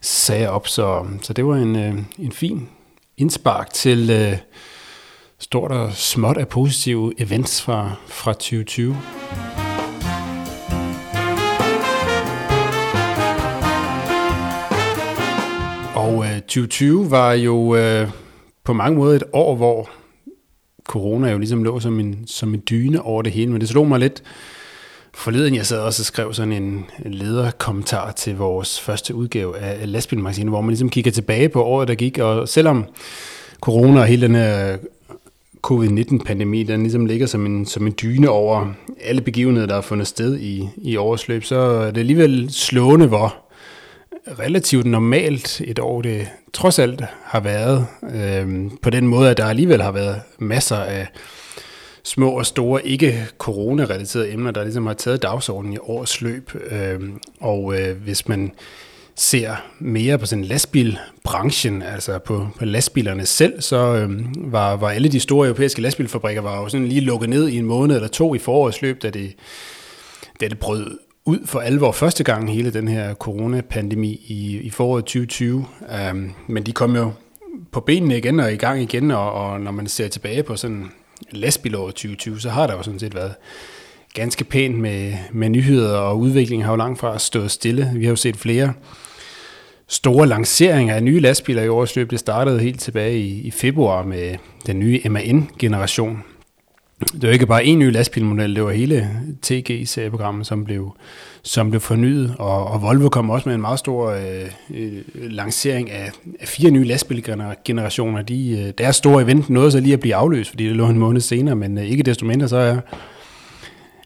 sager 0.00 0.48
op. 0.48 0.68
Så, 0.68 1.06
så 1.22 1.32
det 1.32 1.46
var 1.46 1.56
en, 1.56 1.76
øh, 1.76 1.94
en 2.18 2.32
fin 2.32 2.68
indspark 3.16 3.72
til 3.72 4.10
øh, 4.10 4.36
stort 5.38 5.72
og 5.72 5.92
småt 5.92 6.36
af 6.36 6.48
positive 6.48 7.20
events 7.20 7.62
fra, 7.62 7.92
fra 8.06 8.32
2020. 8.32 8.96
Og 16.00 16.24
øh, 16.24 16.40
2020 16.40 17.10
var 17.10 17.32
jo 17.32 17.76
øh, 17.76 18.08
på 18.64 18.72
mange 18.72 18.98
måder 18.98 19.16
et 19.16 19.22
år, 19.32 19.56
hvor 19.56 19.90
corona 20.88 21.30
jo 21.30 21.38
ligesom 21.38 21.64
lå 21.64 21.80
som 21.80 22.00
en, 22.00 22.26
som 22.26 22.54
en 22.54 22.62
dyne 22.70 23.02
over 23.02 23.22
det 23.22 23.32
hele, 23.32 23.52
men 23.52 23.60
det 23.60 23.68
slog 23.68 23.88
mig 23.88 24.00
lidt 24.00 24.22
forleden, 25.14 25.54
jeg 25.54 25.66
sad 25.66 25.78
også 25.78 26.02
og 26.02 26.04
skrev 26.04 26.34
sådan 26.34 26.52
en, 26.52 26.84
lederkommentar 27.04 28.12
til 28.12 28.36
vores 28.36 28.80
første 28.80 29.14
udgave 29.14 29.58
af 29.58 29.92
Lastbilmagasinet, 29.92 30.50
hvor 30.50 30.60
man 30.60 30.70
ligesom 30.70 30.90
kigger 30.90 31.10
tilbage 31.10 31.48
på 31.48 31.64
året, 31.64 31.88
der 31.88 31.94
gik, 31.94 32.18
og 32.18 32.48
selvom 32.48 32.84
corona 33.60 34.00
og 34.00 34.06
hele 34.06 34.26
den 34.26 34.34
her 34.34 34.76
covid-19-pandemi, 35.62 36.62
den 36.62 36.82
ligesom 36.82 37.06
ligger 37.06 37.26
som 37.26 37.46
en, 37.46 37.66
som 37.66 37.86
en 37.86 37.94
dyne 38.02 38.28
over 38.28 38.72
alle 39.00 39.20
begivenheder, 39.20 39.66
der 39.66 39.74
har 39.74 39.82
fundet 39.82 40.06
sted 40.06 40.38
i, 40.38 40.68
i 40.76 40.96
årets 40.96 41.28
løb, 41.28 41.44
så 41.44 41.58
er 41.58 41.90
det 41.90 42.00
alligevel 42.00 42.52
slående, 42.52 43.06
hvor 43.06 43.49
relativt 44.38 44.86
normalt 44.86 45.60
et 45.64 45.78
år 45.78 46.02
det 46.02 46.28
trods 46.52 46.78
alt 46.78 47.04
har 47.24 47.40
været. 47.40 47.86
Øh, 48.14 48.70
på 48.82 48.90
den 48.90 49.06
måde, 49.06 49.30
at 49.30 49.36
der 49.36 49.44
alligevel 49.44 49.82
har 49.82 49.92
været 49.92 50.20
masser 50.38 50.76
af 50.76 51.08
små 52.02 52.30
og 52.30 52.46
store, 52.46 52.86
ikke 52.86 53.26
corona-relaterede 53.38 54.32
emner, 54.32 54.50
der 54.50 54.62
ligesom 54.62 54.86
har 54.86 54.94
taget 54.94 55.22
dagsordenen 55.22 55.74
i 55.74 55.78
årets 55.78 56.20
løb. 56.20 56.50
Øh, 56.70 57.00
og 57.40 57.80
øh, 57.80 57.96
hvis 57.96 58.28
man 58.28 58.52
ser 59.16 59.56
mere 59.78 60.18
på 60.18 60.26
sådan 60.26 60.44
lastbilbranchen, 60.44 61.82
altså 61.82 62.18
på, 62.18 62.48
på 62.58 62.64
lastbilerne 62.64 63.26
selv, 63.26 63.60
så 63.60 63.76
øh, 63.76 64.10
var, 64.52 64.76
var 64.76 64.90
alle 64.90 65.08
de 65.08 65.20
store 65.20 65.46
europæiske 65.46 65.82
lastbilfabrikker 65.82 66.42
var 66.42 66.60
jo 66.60 66.68
sådan 66.68 66.86
lige 66.86 67.00
lukket 67.00 67.28
ned 67.28 67.48
i 67.48 67.58
en 67.58 67.64
måned 67.64 67.96
eller 67.96 68.08
to 68.08 68.34
i 68.34 68.38
forårets 68.38 68.82
løb, 68.82 69.02
da 69.02 69.10
det, 69.10 69.34
da 70.40 70.48
det 70.48 70.58
brød 70.58 70.98
ud 71.24 71.46
for 71.46 71.60
alvor 71.60 71.92
første 71.92 72.24
gang 72.24 72.52
hele 72.52 72.72
den 72.72 72.88
her 72.88 73.14
coronapandemi 73.14 74.12
i, 74.26 74.60
i 74.60 74.70
foråret 74.70 75.04
2020. 75.04 75.54
Um, 75.54 75.66
øhm, 76.00 76.32
men 76.46 76.62
de 76.62 76.72
kom 76.72 76.96
jo 76.96 77.12
på 77.72 77.80
benene 77.80 78.18
igen 78.18 78.40
og 78.40 78.52
i 78.52 78.56
gang 78.56 78.82
igen, 78.82 79.10
og, 79.10 79.32
og 79.32 79.60
når 79.60 79.70
man 79.70 79.86
ser 79.86 80.08
tilbage 80.08 80.42
på 80.42 80.56
sådan 80.56 80.90
lastbilåret 81.30 81.94
2020, 81.94 82.40
så 82.40 82.50
har 82.50 82.66
der 82.66 82.76
jo 82.76 82.82
sådan 82.82 83.00
set 83.00 83.14
været 83.14 83.34
ganske 84.14 84.44
pænt 84.44 84.78
med, 84.78 85.12
med 85.32 85.48
nyheder, 85.48 85.98
og 85.98 86.18
udviklingen 86.18 86.64
har 86.64 86.72
jo 86.72 86.76
langt 86.76 87.00
fra 87.00 87.18
stået 87.18 87.50
stille. 87.50 87.90
Vi 87.94 88.04
har 88.04 88.10
jo 88.10 88.16
set 88.16 88.36
flere 88.36 88.72
store 89.88 90.26
lanceringer 90.26 90.94
af 90.94 91.02
nye 91.02 91.20
lastbiler 91.20 91.62
i 91.62 91.68
årets 91.68 91.96
løb. 91.96 92.10
Det 92.10 92.18
startede 92.18 92.60
helt 92.60 92.80
tilbage 92.80 93.18
i, 93.18 93.40
i 93.40 93.50
februar 93.50 94.04
med 94.04 94.34
den 94.66 94.78
nye 94.78 95.00
MAN-generation, 95.10 96.22
det 97.00 97.22
var 97.22 97.30
ikke 97.30 97.46
bare 97.46 97.64
en 97.64 97.78
ny 97.78 97.92
lastbilmodel, 97.92 98.54
det 98.54 98.64
var 98.64 98.70
hele 98.70 99.10
TG-serieprogrammet, 99.42 100.46
som 100.46 100.64
blev, 100.64 100.96
som 101.42 101.70
blev 101.70 101.80
fornyet, 101.80 102.34
og, 102.38 102.66
og 102.66 102.82
Volvo 102.82 103.08
kom 103.08 103.30
også 103.30 103.48
med 103.48 103.54
en 103.54 103.60
meget 103.60 103.78
stor 103.78 104.10
øh, 104.10 104.50
øh, 104.70 105.02
lancering 105.14 105.90
af, 105.90 106.12
af 106.40 106.48
fire 106.48 106.70
nye 106.70 106.84
lastbilgenerationer. 106.84 108.22
De, 108.22 108.50
øh, 108.50 108.72
deres 108.78 108.96
store 108.96 109.22
event 109.22 109.50
nåede 109.50 109.70
så 109.70 109.80
lige 109.80 109.92
at 109.92 110.00
blive 110.00 110.14
afløst, 110.14 110.50
fordi 110.50 110.68
det 110.68 110.76
lå 110.76 110.86
en 110.86 110.98
måned 110.98 111.20
senere, 111.20 111.56
men 111.56 111.78
øh, 111.78 111.84
ikke 111.84 112.02
desto 112.02 112.26
mindre 112.26 112.48
så 112.48 112.56
er 112.56 112.80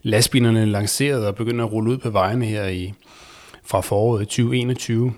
lastbilerne 0.03 0.67
lanceret 0.67 1.27
og 1.27 1.35
begynder 1.35 1.65
at 1.65 1.73
rulle 1.73 1.91
ud 1.91 1.99
på 1.99 2.11
vejene 2.11 2.47
her 2.47 2.67
i 2.67 2.93
fra 3.65 3.81
foråret 3.81 4.29
2021. 4.29 5.13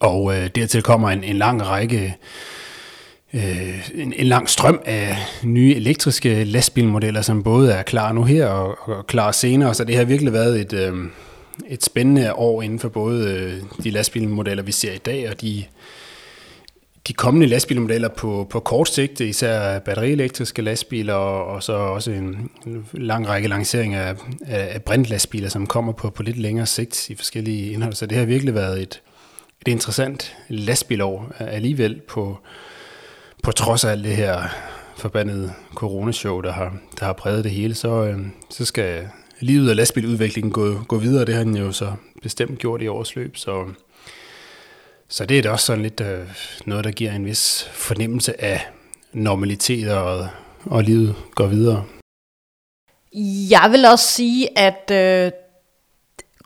Og 0.00 0.36
øh, 0.36 0.48
dertil 0.54 0.82
kommer 0.82 1.10
en, 1.10 1.24
en 1.24 1.36
lang 1.36 1.66
række 1.66 2.04
øh, 2.04 2.12
Øh, 3.34 3.90
en, 3.94 4.14
en 4.16 4.26
lang 4.26 4.48
strøm 4.48 4.80
af 4.84 5.16
nye 5.44 5.74
elektriske 5.74 6.44
lastbilmodeller, 6.44 7.22
som 7.22 7.42
både 7.42 7.72
er 7.72 7.82
klar 7.82 8.12
nu 8.12 8.24
her 8.24 8.46
og, 8.46 8.78
og 8.80 9.06
klar 9.06 9.32
senere. 9.32 9.74
Så 9.74 9.84
det 9.84 9.96
har 9.96 10.04
virkelig 10.04 10.32
været 10.32 10.60
et, 10.60 10.72
øh, 10.72 10.94
et 11.68 11.84
spændende 11.84 12.34
år 12.34 12.62
inden 12.62 12.78
for 12.78 12.88
både 12.88 13.30
øh, 13.30 13.84
de 13.84 13.90
lastbilmodeller, 13.90 14.62
vi 14.62 14.72
ser 14.72 14.92
i 14.92 14.98
dag, 14.98 15.30
og 15.30 15.40
de, 15.40 15.64
de 17.08 17.12
kommende 17.12 17.46
lastbilmodeller 17.46 18.08
på, 18.08 18.46
på 18.50 18.60
kort 18.60 18.88
sigt, 18.88 19.20
især 19.20 19.78
batterielektriske 19.78 20.62
lastbiler, 20.62 21.14
og, 21.14 21.46
og 21.46 21.62
så 21.62 21.72
også 21.72 22.10
en, 22.10 22.50
en 22.66 22.86
lang 22.92 23.28
række 23.28 23.48
lanceringer 23.48 24.02
af, 24.02 24.14
af, 24.46 24.68
af 24.74 24.82
brintlastbiler, 24.82 25.48
som 25.48 25.66
kommer 25.66 25.92
på, 25.92 26.10
på 26.10 26.22
lidt 26.22 26.38
længere 26.38 26.66
sigt 26.66 27.10
i 27.10 27.14
forskellige 27.14 27.72
indhold. 27.72 27.94
Så 27.94 28.06
det 28.06 28.18
har 28.18 28.24
virkelig 28.24 28.54
været 28.54 28.82
et, 28.82 29.00
et 29.60 29.68
interessant 29.68 30.36
lastbilår 30.48 31.32
alligevel 31.38 32.00
på, 32.08 32.38
på 33.42 33.52
trods 33.52 33.84
af 33.84 33.90
alt 33.90 34.04
det 34.04 34.16
her 34.16 34.42
forbandede 34.96 35.52
coronashow, 35.74 36.40
der 36.40 36.52
har, 36.52 36.76
der 37.00 37.06
har 37.06 37.12
præget 37.12 37.44
det 37.44 37.52
hele, 37.52 37.74
så, 37.74 37.88
øh, 37.88 38.26
så 38.50 38.64
skal 38.64 39.08
livet 39.40 39.70
og 39.70 39.76
lastbiludviklingen 39.76 40.52
gå, 40.52 40.82
gå 40.88 40.98
videre. 40.98 41.24
Det 41.24 41.34
har 41.34 41.44
den 41.44 41.56
jo 41.56 41.72
så 41.72 41.92
bestemt 42.22 42.58
gjort 42.58 42.82
i 42.82 42.86
årets 42.86 43.16
løb, 43.16 43.36
så, 43.36 43.64
så 45.08 45.26
det 45.26 45.38
er 45.38 45.42
da 45.42 45.50
også 45.50 45.66
sådan 45.66 45.82
lidt 45.82 46.00
øh, 46.00 46.26
noget, 46.66 46.84
der 46.84 46.90
giver 46.90 47.12
en 47.12 47.24
vis 47.24 47.68
fornemmelse 47.72 48.44
af 48.44 48.68
normalitet 49.12 49.92
og, 49.92 50.28
og 50.64 50.82
livet 50.82 51.14
går 51.34 51.46
videre. 51.46 51.84
Jeg 53.50 53.68
vil 53.70 53.84
også 53.84 54.04
sige, 54.04 54.58
at 54.58 54.90
øh, 54.90 55.32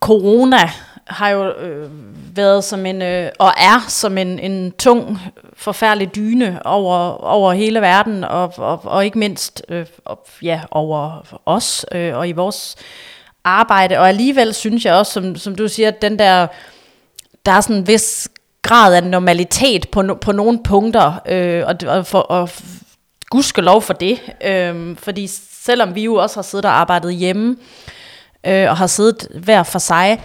corona 0.01 0.71
har 1.07 1.29
jo 1.29 1.53
øh, 1.53 1.91
været 2.37 2.65
som 2.65 2.87
en, 2.87 3.03
øh, 3.03 3.31
og 3.39 3.53
er 3.57 3.85
som 3.89 4.19
en, 4.19 4.39
en 4.39 4.73
tung, 4.73 5.19
forfærdelig 5.57 6.15
dyne 6.15 6.67
over, 6.67 7.25
over 7.25 7.53
hele 7.53 7.81
verden, 7.81 8.25
og, 8.25 8.53
og, 8.57 8.81
og 8.85 9.05
ikke 9.05 9.19
mindst 9.19 9.63
øh, 9.69 9.87
og, 10.05 10.27
ja, 10.43 10.61
over 10.71 11.27
os 11.47 11.87
øh, 11.93 12.17
og 12.17 12.29
i 12.29 12.33
vores 12.33 12.77
arbejde. 13.45 13.99
Og 13.99 14.09
alligevel 14.09 14.55
synes 14.55 14.85
jeg 14.85 14.95
også, 14.95 15.13
som, 15.13 15.37
som 15.37 15.55
du 15.55 15.69
siger, 15.69 15.89
at 15.89 16.03
den 16.03 16.19
der, 16.19 16.47
der 17.47 17.53
er 17.53 17.61
sådan 17.61 17.77
en 17.77 17.87
vis 17.87 18.29
grad 18.63 18.95
af 18.95 19.05
normalitet 19.05 19.89
på, 19.89 20.19
på 20.21 20.33
nogle 20.33 20.63
punkter, 20.63 21.13
øh, 21.27 21.65
og, 21.67 21.77
og, 21.87 22.07
for, 22.07 22.19
og 22.19 22.51
gudskelov 23.31 23.83
for 23.83 23.93
det, 23.93 24.21
øh, 24.45 24.97
fordi 24.97 25.27
selvom 25.51 25.95
vi 25.95 26.05
jo 26.05 26.15
også 26.15 26.37
har 26.37 26.43
siddet 26.43 26.65
og 26.65 26.81
arbejdet 26.81 27.15
hjemme, 27.15 27.57
øh, 28.47 28.71
og 28.71 28.77
har 28.77 28.87
siddet 28.87 29.29
hver 29.35 29.63
for 29.63 29.79
sig, 29.79 30.23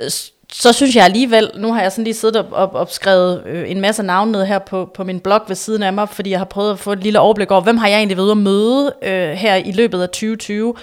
øh, 0.00 0.10
så 0.52 0.72
synes 0.72 0.96
jeg 0.96 1.04
alligevel, 1.04 1.50
nu 1.56 1.72
har 1.72 1.82
jeg 1.82 1.92
sådan 1.92 2.04
lige 2.04 2.14
siddet 2.14 2.36
og 2.36 2.46
op, 2.52 2.74
opskrevet 2.74 3.42
øh, 3.46 3.70
en 3.70 3.80
masse 3.80 4.02
navne 4.02 4.32
ned 4.32 4.44
her 4.44 4.58
på, 4.58 4.90
på 4.94 5.04
min 5.04 5.20
blog 5.20 5.40
ved 5.48 5.56
siden 5.56 5.82
af 5.82 5.92
mig, 5.92 6.08
fordi 6.08 6.30
jeg 6.30 6.40
har 6.40 6.44
prøvet 6.44 6.72
at 6.72 6.78
få 6.78 6.92
et 6.92 7.02
lille 7.02 7.20
overblik 7.20 7.50
over, 7.50 7.60
hvem 7.60 7.76
har 7.76 7.88
jeg 7.88 7.96
egentlig 7.96 8.16
været 8.16 8.24
ude 8.24 8.32
at 8.32 8.38
møde 8.38 8.92
øh, 9.02 9.30
her 9.30 9.54
i 9.54 9.72
løbet 9.72 10.02
af 10.02 10.08
2020. 10.08 10.74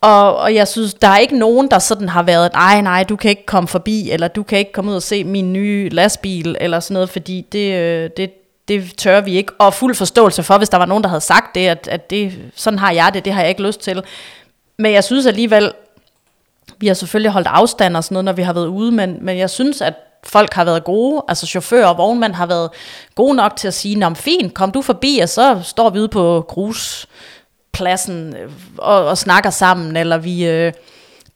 Og, 0.00 0.36
og 0.36 0.54
jeg 0.54 0.68
synes, 0.68 0.94
der 0.94 1.08
er 1.08 1.18
ikke 1.18 1.38
nogen, 1.38 1.70
der 1.70 1.78
sådan 1.78 2.08
har 2.08 2.22
været, 2.22 2.52
nej, 2.52 2.80
nej, 2.80 3.04
du 3.04 3.16
kan 3.16 3.30
ikke 3.30 3.46
komme 3.46 3.68
forbi, 3.68 4.10
eller 4.10 4.28
du 4.28 4.42
kan 4.42 4.58
ikke 4.58 4.72
komme 4.72 4.90
ud 4.90 4.96
og 4.96 5.02
se 5.02 5.24
min 5.24 5.52
nye 5.52 5.88
lastbil, 5.88 6.56
eller 6.60 6.80
sådan 6.80 6.94
noget, 6.94 7.10
fordi 7.10 7.46
det, 7.52 7.74
øh, 7.74 8.10
det, 8.16 8.30
det 8.68 8.92
tør 8.96 9.20
vi 9.20 9.36
ikke. 9.36 9.52
Og 9.58 9.74
fuld 9.74 9.94
forståelse 9.94 10.42
for, 10.42 10.58
hvis 10.58 10.68
der 10.68 10.78
var 10.78 10.86
nogen, 10.86 11.04
der 11.04 11.08
havde 11.08 11.20
sagt 11.20 11.54
det, 11.54 11.68
at, 11.68 11.88
at 11.90 12.10
det, 12.10 12.32
sådan 12.54 12.78
har 12.78 12.92
jeg 12.92 13.10
det, 13.14 13.24
det 13.24 13.32
har 13.32 13.40
jeg 13.40 13.48
ikke 13.48 13.62
lyst 13.62 13.80
til. 13.80 14.02
Men 14.78 14.92
jeg 14.92 15.04
synes 15.04 15.26
alligevel, 15.26 15.72
vi 16.78 16.86
har 16.86 16.94
selvfølgelig 16.94 17.30
holdt 17.30 17.46
afstand 17.46 17.96
og 17.96 18.04
sådan 18.04 18.14
noget, 18.14 18.24
når 18.24 18.32
vi 18.32 18.42
har 18.42 18.52
været 18.52 18.66
ude, 18.66 18.92
men, 18.92 19.18
men 19.20 19.38
jeg 19.38 19.50
synes, 19.50 19.80
at 19.80 19.94
folk 20.24 20.54
har 20.54 20.64
været 20.64 20.84
gode, 20.84 21.22
altså 21.28 21.46
chauffører 21.46 21.86
og 21.86 21.98
vognmænd 21.98 22.32
har 22.32 22.46
været 22.46 22.70
gode 23.14 23.34
nok 23.34 23.56
til 23.56 23.68
at 23.68 23.74
sige, 23.74 23.96
Nå, 23.96 24.14
fint, 24.14 24.54
kom 24.54 24.70
du 24.70 24.82
forbi, 24.82 25.18
og 25.22 25.28
så 25.28 25.60
står 25.62 25.90
vi 25.90 25.98
ude 25.98 26.08
på 26.08 26.44
gruspladsen 26.48 28.36
øh, 28.36 28.50
og, 28.78 29.06
og 29.06 29.18
snakker 29.18 29.50
sammen, 29.50 29.96
eller 29.96 30.18
vi, 30.18 30.46
øh, 30.46 30.72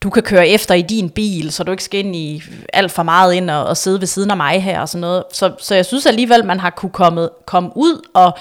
du 0.01 0.09
kan 0.09 0.23
køre 0.23 0.47
efter 0.47 0.75
i 0.75 0.81
din 0.81 1.09
bil, 1.09 1.51
så 1.51 1.63
du 1.63 1.71
ikke 1.71 1.83
skal 1.83 2.05
ind 2.05 2.15
i 2.15 2.43
alt 2.73 2.91
for 2.91 3.03
meget 3.03 3.33
ind 3.33 3.49
og, 3.49 3.65
og 3.65 3.77
sidde 3.77 3.99
ved 3.99 4.07
siden 4.07 4.31
af 4.31 4.37
mig 4.37 4.63
her 4.63 4.81
og 4.81 4.89
sådan 4.89 5.01
noget. 5.01 5.23
Så, 5.33 5.51
så 5.59 5.75
jeg 5.75 5.85
synes 5.85 6.05
alligevel, 6.05 6.45
man 6.45 6.59
har 6.59 6.69
kunne 6.69 6.91
komme, 6.91 7.29
komme 7.45 7.69
ud 7.75 8.01
og, 8.13 8.37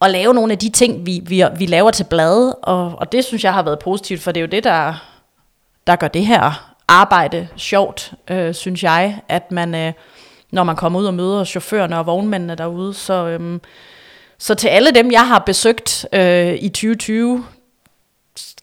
og 0.00 0.10
lave 0.10 0.34
nogle 0.34 0.52
af 0.52 0.58
de 0.58 0.68
ting, 0.68 1.06
vi, 1.06 1.20
vi, 1.26 1.44
vi 1.56 1.66
laver 1.66 1.90
til 1.90 2.04
blade, 2.04 2.54
og, 2.54 2.94
og 2.98 3.12
det 3.12 3.24
synes 3.24 3.44
jeg 3.44 3.54
har 3.54 3.62
været 3.62 3.78
positivt, 3.78 4.20
for 4.22 4.32
det 4.32 4.40
er 4.40 4.44
jo 4.44 4.50
det, 4.50 4.64
der, 4.64 5.09
der 5.90 5.96
gør 5.96 6.08
det 6.08 6.26
her 6.26 6.74
arbejde 6.88 7.48
sjovt, 7.56 8.12
øh, 8.30 8.54
synes 8.54 8.82
jeg, 8.82 9.20
at 9.28 9.52
man, 9.52 9.74
øh, 9.74 9.92
når 10.50 10.64
man 10.64 10.76
kommer 10.76 11.00
ud 11.00 11.04
og 11.04 11.14
møder 11.14 11.44
chaufførerne 11.44 11.98
og 11.98 12.06
vognmændene 12.06 12.54
derude, 12.54 12.94
så, 12.94 13.26
øh, 13.26 13.60
så 14.38 14.54
til 14.54 14.68
alle 14.68 14.90
dem, 14.90 15.12
jeg 15.12 15.28
har 15.28 15.38
besøgt 15.38 16.06
øh, 16.12 16.54
i 16.54 16.68
2020, 16.68 17.44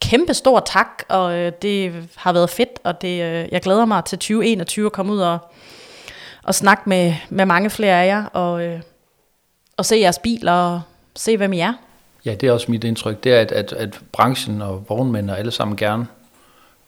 kæmpe 0.01 0.33
stor 0.33 0.59
tak, 0.59 1.03
og 1.09 1.33
øh, 1.33 1.51
det 1.61 1.93
har 2.15 2.33
været 2.33 2.49
fedt, 2.49 2.79
og 2.83 3.01
det, 3.01 3.23
øh, 3.23 3.47
jeg 3.51 3.61
glæder 3.61 3.85
mig 3.85 4.05
til 4.05 4.17
2021 4.17 4.85
at 4.85 4.91
komme 4.91 5.13
ud 5.13 5.19
og, 5.19 5.37
og 6.43 6.55
snakke 6.55 6.83
med, 6.89 7.13
med 7.29 7.45
mange 7.45 7.69
flere 7.69 8.03
af 8.03 8.07
jer, 8.07 8.25
og, 8.25 8.63
øh, 8.63 8.79
og 9.77 9.85
se 9.85 9.95
jeres 9.95 10.19
biler, 10.19 10.51
og 10.51 10.81
se 11.15 11.37
hvem 11.37 11.53
I 11.53 11.59
er. 11.59 11.73
Ja, 12.25 12.33
det 12.33 12.49
er 12.49 12.51
også 12.51 12.71
mit 12.71 12.83
indtryk, 12.83 13.23
det 13.23 13.33
er, 13.33 13.41
at, 13.41 13.51
at, 13.51 13.73
at 13.73 13.99
branchen 14.11 14.61
og 14.61 14.85
vognmænd 14.89 15.29
og 15.29 15.39
alle 15.39 15.51
sammen 15.51 15.77
gerne 15.77 16.07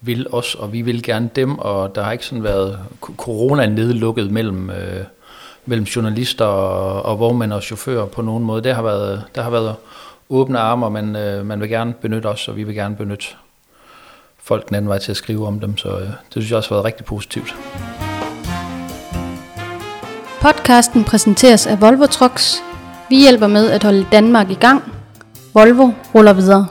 vil 0.02 0.28
os, 0.32 0.56
og 0.56 0.74
vi 0.74 0.82
vil 0.82 1.04
gerne 1.04 1.30
dem, 1.36 1.60
og 1.60 1.96
der 1.96 2.04
har 2.04 2.12
ikke 2.12 2.26
sådan 2.26 2.44
været 2.44 2.80
corona 3.18 3.66
nedlukket 3.66 4.32
mellem, 4.32 4.70
øh, 4.70 5.04
mellem 5.66 5.86
journalister 5.86 6.46
og, 6.46 7.06
og 7.06 7.20
vognmænd 7.20 7.54
og 7.54 7.64
chauffører 7.64 8.06
på 8.06 8.22
nogen 8.22 8.44
måde. 8.44 8.64
Det 8.64 8.76
har 8.76 8.82
været, 8.82 9.24
der 9.36 9.42
har 9.42 9.50
været 9.50 9.76
åbne 10.30 10.60
arme, 10.60 10.90
man 10.90 11.16
øh, 11.16 11.46
man 11.46 11.62
vil 11.62 11.70
gerne 11.70 11.94
benytte 11.94 12.28
os, 12.28 12.48
og 12.48 12.56
vi 12.56 12.64
vil 12.64 12.76
gerne 12.76 12.96
benytte 12.96 13.26
folk 14.38 14.68
den 14.68 14.76
anden 14.76 14.90
vej 14.90 14.98
til 14.98 15.12
at 15.12 15.18
skrive 15.18 15.48
om 15.48 15.60
dem, 15.60 15.78
så 15.78 15.90
øh, 15.90 16.02
det 16.02 16.14
synes 16.32 16.50
jeg 16.50 16.58
også 16.58 16.70
har 16.70 16.76
været 16.76 16.86
rigtig 16.86 17.06
positivt. 17.06 17.56
Podcasten 20.42 21.04
præsenteres 21.04 21.68
af 21.68 21.82
Volvo 21.82 22.06
Trucks. 22.06 22.64
Vi 23.10 23.22
hjælper 23.22 23.48
med 23.48 23.72
at 23.72 23.84
holde 23.84 24.06
Danmark 24.12 24.50
i 24.50 24.54
gang. 24.54 24.84
Volvo 25.54 25.92
ruller 26.16 26.34
videre. 26.34 26.68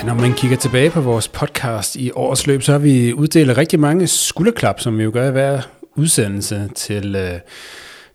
Ja, 0.00 0.04
når 0.04 0.14
man 0.14 0.32
kigger 0.32 0.56
tilbage 0.56 0.90
på 0.90 1.00
vores 1.00 1.28
podcast 1.28 1.96
i 1.96 2.10
årets 2.14 2.46
løb, 2.46 2.62
så 2.62 2.72
har 2.72 2.78
vi 2.78 3.12
uddelt 3.12 3.58
rigtig 3.58 3.80
mange 3.80 4.06
skulderklap, 4.06 4.80
som 4.80 4.98
vi 4.98 5.02
jo 5.02 5.10
gør 5.14 5.28
i 5.28 5.30
hver 5.30 5.60
udsendelse 5.96 6.70
til 6.74 7.16
øh, 7.16 7.40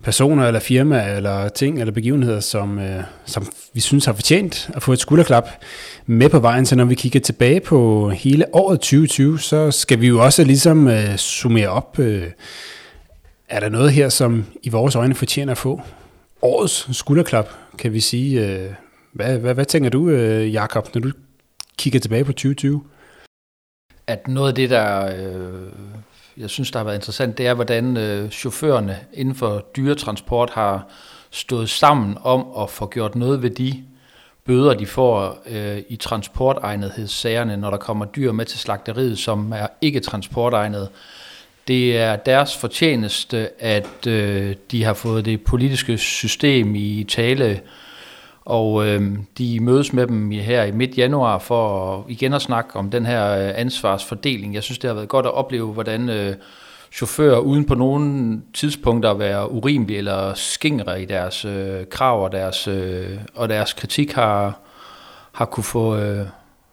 personer 0.02 0.46
eller 0.46 0.60
firmaer 0.60 1.16
eller 1.16 1.48
ting 1.48 1.80
eller 1.80 1.92
begivenheder, 1.92 2.40
som, 2.40 2.78
øh, 2.78 3.02
som 3.24 3.46
vi 3.74 3.80
synes 3.80 4.04
har 4.04 4.12
fortjent 4.12 4.70
at 4.74 4.82
få 4.82 4.92
et 4.92 4.98
skulderklap 4.98 5.48
med 6.06 6.28
på 6.28 6.38
vejen. 6.38 6.66
Så 6.66 6.76
når 6.76 6.84
vi 6.84 6.94
kigger 6.94 7.20
tilbage 7.20 7.60
på 7.60 8.10
hele 8.10 8.44
året 8.52 8.80
2020, 8.80 9.40
så 9.40 9.70
skal 9.70 10.00
vi 10.00 10.06
jo 10.06 10.24
også 10.24 10.44
ligesom 10.44 10.88
øh, 10.88 11.16
summere 11.16 11.68
op. 11.68 11.98
Øh, 11.98 12.26
er 13.48 13.60
der 13.60 13.68
noget 13.68 13.92
her, 13.92 14.08
som 14.08 14.44
i 14.62 14.68
vores 14.68 14.94
øjne 14.94 15.14
fortjener 15.14 15.52
at 15.52 15.58
få 15.58 15.80
årets 16.42 16.96
skulderklap, 16.96 17.48
kan 17.78 17.92
vi 17.92 18.00
sige? 18.00 18.46
Øh, 18.46 18.70
hvad, 19.12 19.38
hvad, 19.38 19.54
hvad 19.54 19.64
tænker 19.64 19.90
du, 19.90 20.08
øh, 20.08 20.52
Jakob, 20.52 20.94
når 20.94 21.00
du 21.00 21.10
kigger 21.78 22.00
tilbage 22.00 22.24
på 22.24 22.32
2020? 22.32 22.84
At 24.06 24.28
noget 24.28 24.48
af 24.48 24.54
det, 24.54 24.70
der 24.70 25.16
øh, 25.16 25.72
jeg 26.36 26.50
synes, 26.50 26.70
der 26.70 26.78
har 26.78 26.84
været 26.84 26.96
interessant, 26.96 27.38
det 27.38 27.46
er, 27.46 27.54
hvordan 27.54 27.96
øh, 27.96 28.30
chaufførerne 28.30 28.98
inden 29.12 29.34
for 29.34 29.64
dyretransport 29.76 30.50
har 30.50 30.88
stået 31.30 31.70
sammen 31.70 32.18
om 32.22 32.46
at 32.58 32.70
få 32.70 32.86
gjort 32.86 33.14
noget 33.14 33.42
ved 33.42 33.50
de 33.50 33.84
bøder, 34.44 34.74
de 34.74 34.86
får 34.86 35.42
øh, 35.46 35.78
i 35.88 35.96
transportegnethedssagerne, 35.96 37.56
når 37.56 37.70
der 37.70 37.76
kommer 37.76 38.04
dyr 38.04 38.32
med 38.32 38.44
til 38.44 38.58
slagteriet, 38.58 39.18
som 39.18 39.52
er 39.52 39.66
ikke 39.80 40.00
transportegnet. 40.00 40.88
Det 41.68 41.98
er 41.98 42.16
deres 42.16 42.56
fortjeneste, 42.56 43.62
at 43.62 44.06
øh, 44.06 44.54
de 44.70 44.84
har 44.84 44.94
fået 44.94 45.24
det 45.24 45.44
politiske 45.44 45.98
system 45.98 46.74
i 46.74 47.04
tale 47.08 47.60
og 48.46 48.86
øh, 48.86 49.12
de 49.38 49.60
mødes 49.60 49.92
med 49.92 50.06
dem 50.06 50.30
her 50.30 50.64
i 50.64 50.72
midt 50.72 50.98
januar 50.98 51.38
for 51.38 52.04
igen 52.08 52.32
at 52.32 52.42
snakke 52.42 52.76
om 52.76 52.90
den 52.90 53.06
her 53.06 53.48
øh, 53.48 53.52
ansvarsfordeling. 53.54 54.54
Jeg 54.54 54.62
synes, 54.62 54.78
det 54.78 54.88
har 54.88 54.94
været 54.94 55.08
godt 55.08 55.26
at 55.26 55.34
opleve, 55.34 55.72
hvordan 55.72 56.08
øh, 56.08 56.34
chauffører 56.92 57.38
uden 57.38 57.64
på 57.64 57.74
nogen 57.74 58.42
tidspunkter 58.54 59.10
at 59.10 59.18
være 59.18 59.50
urimelige 59.50 59.98
eller 59.98 60.34
skingre 60.34 61.02
i 61.02 61.04
deres 61.04 61.44
øh, 61.44 61.86
krav 61.90 62.24
og 62.24 62.32
deres, 62.32 62.68
øh, 62.68 63.18
og 63.34 63.48
deres 63.48 63.72
kritik 63.72 64.12
har, 64.12 64.58
har 65.32 65.44
kunne 65.44 65.64
få, 65.64 65.96
øh, 65.96 66.26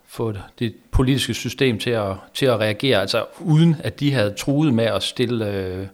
få 0.07 0.33
det 0.59 0.73
politiske 0.91 1.33
system 1.33 1.79
til 1.79 1.89
at, 1.89 2.13
til 2.33 2.45
at 2.45 2.59
reagere. 2.59 3.01
Altså 3.01 3.25
uden 3.39 3.75
at 3.83 3.99
de 3.99 4.13
havde 4.13 4.33
truet 4.33 4.73
med 4.73 4.85
at 4.85 5.03
stille 5.03 5.49
øh, 5.49 5.87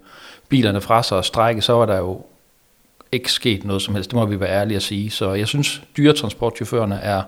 bilerne 0.49 0.81
fra 0.81 1.03
sig 1.03 1.17
og 1.17 1.25
strække, 1.25 1.61
så 1.61 1.73
var 1.73 1.85
der 1.85 1.97
jo 1.97 2.21
ikke 3.11 3.31
sket 3.31 3.65
noget 3.65 3.81
som 3.81 3.95
helst. 3.95 4.09
Det 4.09 4.15
må 4.15 4.25
vi 4.25 4.39
være 4.39 4.49
ærlige 4.49 4.75
at 4.75 4.83
sige. 4.83 5.09
Så 5.09 5.33
jeg 5.33 5.47
synes, 5.47 5.81
dyretransportchaufførerne 5.97 6.95
er 6.95 7.23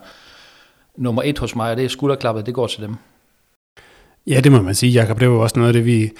nummer 0.97 1.21
et 1.25 1.39
hos 1.39 1.55
mig, 1.55 1.71
og 1.71 1.77
det 1.77 1.85
er 1.85 1.89
skulderklappet, 1.89 2.45
det 2.45 2.53
går 2.53 2.67
til 2.67 2.81
dem. 2.81 2.95
Ja, 4.27 4.39
det 4.39 4.51
må 4.51 4.61
man 4.61 4.75
sige, 4.75 4.91
Jakob. 4.91 5.19
Det 5.19 5.29
var 5.29 5.37
også 5.37 5.59
noget 5.59 5.69
af 5.69 5.73
det, 5.73 5.85
vi, 5.85 6.11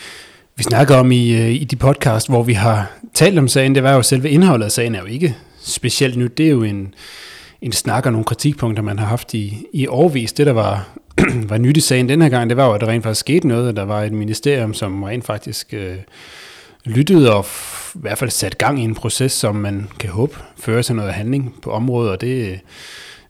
vi 0.55 0.63
snakker 0.63 0.95
om 0.95 1.11
i, 1.11 1.31
øh, 1.31 1.49
i 1.49 1.63
de 1.63 1.75
podcast, 1.75 2.29
hvor 2.29 2.43
vi 2.43 2.53
har 2.53 2.91
talt 3.13 3.39
om 3.39 3.47
sagen. 3.47 3.75
Det 3.75 3.83
var 3.83 3.93
jo 3.93 4.01
selve 4.01 4.29
indholdet 4.29 4.65
af 4.65 4.71
sagen 4.71 4.95
er 4.95 4.99
jo 4.99 5.05
ikke 5.05 5.37
specielt 5.59 6.17
nyt. 6.17 6.37
Det 6.37 6.45
er 6.45 6.49
jo 6.49 6.63
en, 6.63 6.93
en 7.61 7.71
snak 7.71 8.05
og 8.05 8.11
nogle 8.11 8.25
kritikpunkter, 8.25 8.83
man 8.83 8.99
har 8.99 9.05
haft 9.05 9.33
i, 9.33 9.65
i 9.73 9.87
årvis. 9.87 10.33
Det, 10.33 10.45
der 10.45 10.53
var, 10.53 10.87
var 11.49 11.57
nyt 11.57 11.77
i 11.77 11.81
sagen 11.81 12.09
den 12.09 12.21
her 12.21 12.29
gang, 12.29 12.49
det 12.49 12.57
var 12.57 12.65
jo, 12.65 12.73
at 12.73 12.81
der 12.81 12.87
rent 12.87 13.03
faktisk 13.03 13.19
skete 13.19 13.47
noget. 13.47 13.75
Der 13.75 13.83
var 13.83 14.03
et 14.03 14.11
ministerium, 14.11 14.73
som 14.73 15.03
rent 15.03 15.25
faktisk 15.25 15.73
øh, 15.73 15.95
lyttede 16.85 17.33
og 17.35 17.45
i 17.95 17.99
hvert 17.99 18.17
fald 18.17 18.29
sat 18.29 18.57
gang 18.57 18.79
i 18.79 18.83
en 18.83 18.95
proces, 18.95 19.31
som 19.31 19.55
man 19.55 19.89
kan 19.99 20.09
håbe 20.09 20.37
fører 20.57 20.81
til 20.81 20.95
noget 20.95 21.13
handling 21.13 21.61
på 21.61 21.71
området, 21.71 22.11
og 22.11 22.21
det, 22.21 22.59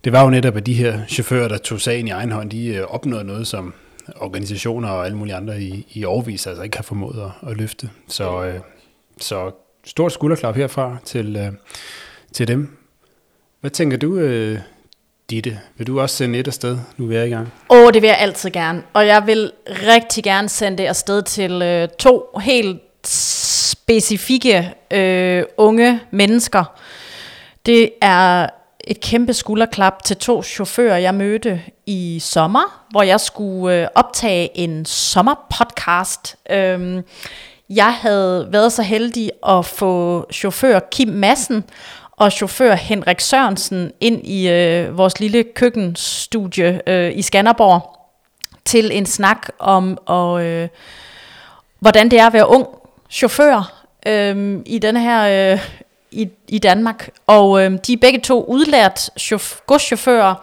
det 0.03 0.11
var 0.11 0.23
jo 0.23 0.29
netop, 0.29 0.57
at 0.57 0.65
de 0.65 0.73
her 0.73 0.99
chauffører, 1.07 1.47
der 1.47 1.57
tog 1.57 1.81
sagen 1.81 2.07
i 2.07 2.11
egen 2.11 2.31
hånd, 2.31 2.49
de 2.49 2.67
øh, 2.67 2.83
opnåede 2.83 3.23
noget, 3.23 3.47
som 3.47 3.73
organisationer 4.15 4.89
og 4.89 5.05
alle 5.05 5.17
mulige 5.17 5.35
andre 5.35 5.61
i, 5.61 5.87
i 5.93 6.05
overvis 6.05 6.47
altså 6.47 6.63
ikke 6.63 6.77
har 6.77 6.83
formået 6.83 7.31
at, 7.43 7.49
at 7.49 7.57
løfte. 7.57 7.89
Så, 8.07 8.43
øh, 8.43 8.59
så 9.19 9.51
stort 9.85 10.11
skulderklap 10.11 10.55
herfra 10.55 10.97
til, 11.05 11.35
øh, 11.35 11.51
til 12.33 12.47
dem. 12.47 12.77
Hvad 13.61 13.71
tænker 13.71 13.97
du, 13.97 14.17
øh, 14.17 14.59
Ditte? 15.29 15.59
Vil 15.77 15.87
du 15.87 16.01
også 16.01 16.15
sende 16.15 16.39
et 16.39 16.47
afsted, 16.47 16.77
nu 16.97 17.05
vi 17.05 17.15
er 17.15 17.23
i 17.23 17.29
gang? 17.29 17.53
Åh, 17.69 17.77
oh, 17.77 17.93
det 17.93 18.01
vil 18.01 18.07
jeg 18.07 18.17
altid 18.17 18.49
gerne. 18.49 18.83
Og 18.93 19.07
jeg 19.07 19.23
vil 19.25 19.51
rigtig 19.67 20.23
gerne 20.23 20.49
sende 20.49 20.77
det 20.77 20.85
afsted 20.85 21.21
til 21.21 21.61
øh, 21.61 21.87
to 21.99 22.39
helt 22.41 22.81
specifikke 23.07 24.73
øh, 24.91 25.43
unge 25.57 25.99
mennesker. 26.11 26.63
Det 27.65 27.91
er 28.01 28.47
et 28.83 28.99
kæmpe 28.99 29.33
skulderklap 29.33 30.03
til 30.03 30.17
to 30.17 30.43
chauffører, 30.43 30.97
jeg 30.97 31.15
mødte 31.15 31.61
i 31.85 32.19
sommer, 32.19 32.85
hvor 32.91 33.03
jeg 33.03 33.19
skulle 33.19 33.81
øh, 33.81 33.87
optage 33.95 34.57
en 34.57 34.85
sommerpodcast. 34.85 36.35
Øhm, 36.49 37.01
jeg 37.69 37.93
havde 37.93 38.47
været 38.51 38.73
så 38.73 38.81
heldig 38.81 39.31
at 39.47 39.65
få 39.65 40.25
chauffør 40.31 40.79
Kim 40.91 41.07
Massen 41.07 41.63
og 42.11 42.31
chauffør 42.31 42.75
Henrik 42.75 43.19
Sørensen 43.19 43.91
ind 43.99 44.27
i 44.27 44.49
øh, 44.49 44.97
vores 44.97 45.19
lille 45.19 45.43
køkkenstudie 45.43 46.81
øh, 46.87 47.17
i 47.17 47.21
Skanderborg 47.21 47.97
til 48.65 48.97
en 48.97 49.05
snak 49.05 49.47
om, 49.59 49.97
og, 50.05 50.43
øh, 50.45 50.69
hvordan 51.79 52.11
det 52.11 52.19
er 52.19 52.27
at 52.27 52.33
være 52.33 52.49
ung 52.49 52.67
chauffør 53.12 53.86
øh, 54.08 54.60
i 54.65 54.80
den 54.80 54.97
her 54.97 55.54
øh, 55.54 55.67
i, 56.12 56.30
i 56.47 56.60
Danmark, 56.60 57.10
og 57.28 57.63
øh, 57.63 57.71
de 57.88 57.93
er 57.93 57.97
begge 58.02 58.19
to 58.19 58.43
udlært 58.43 59.10
chauff- 59.19 59.63
godschauffører, 59.67 60.36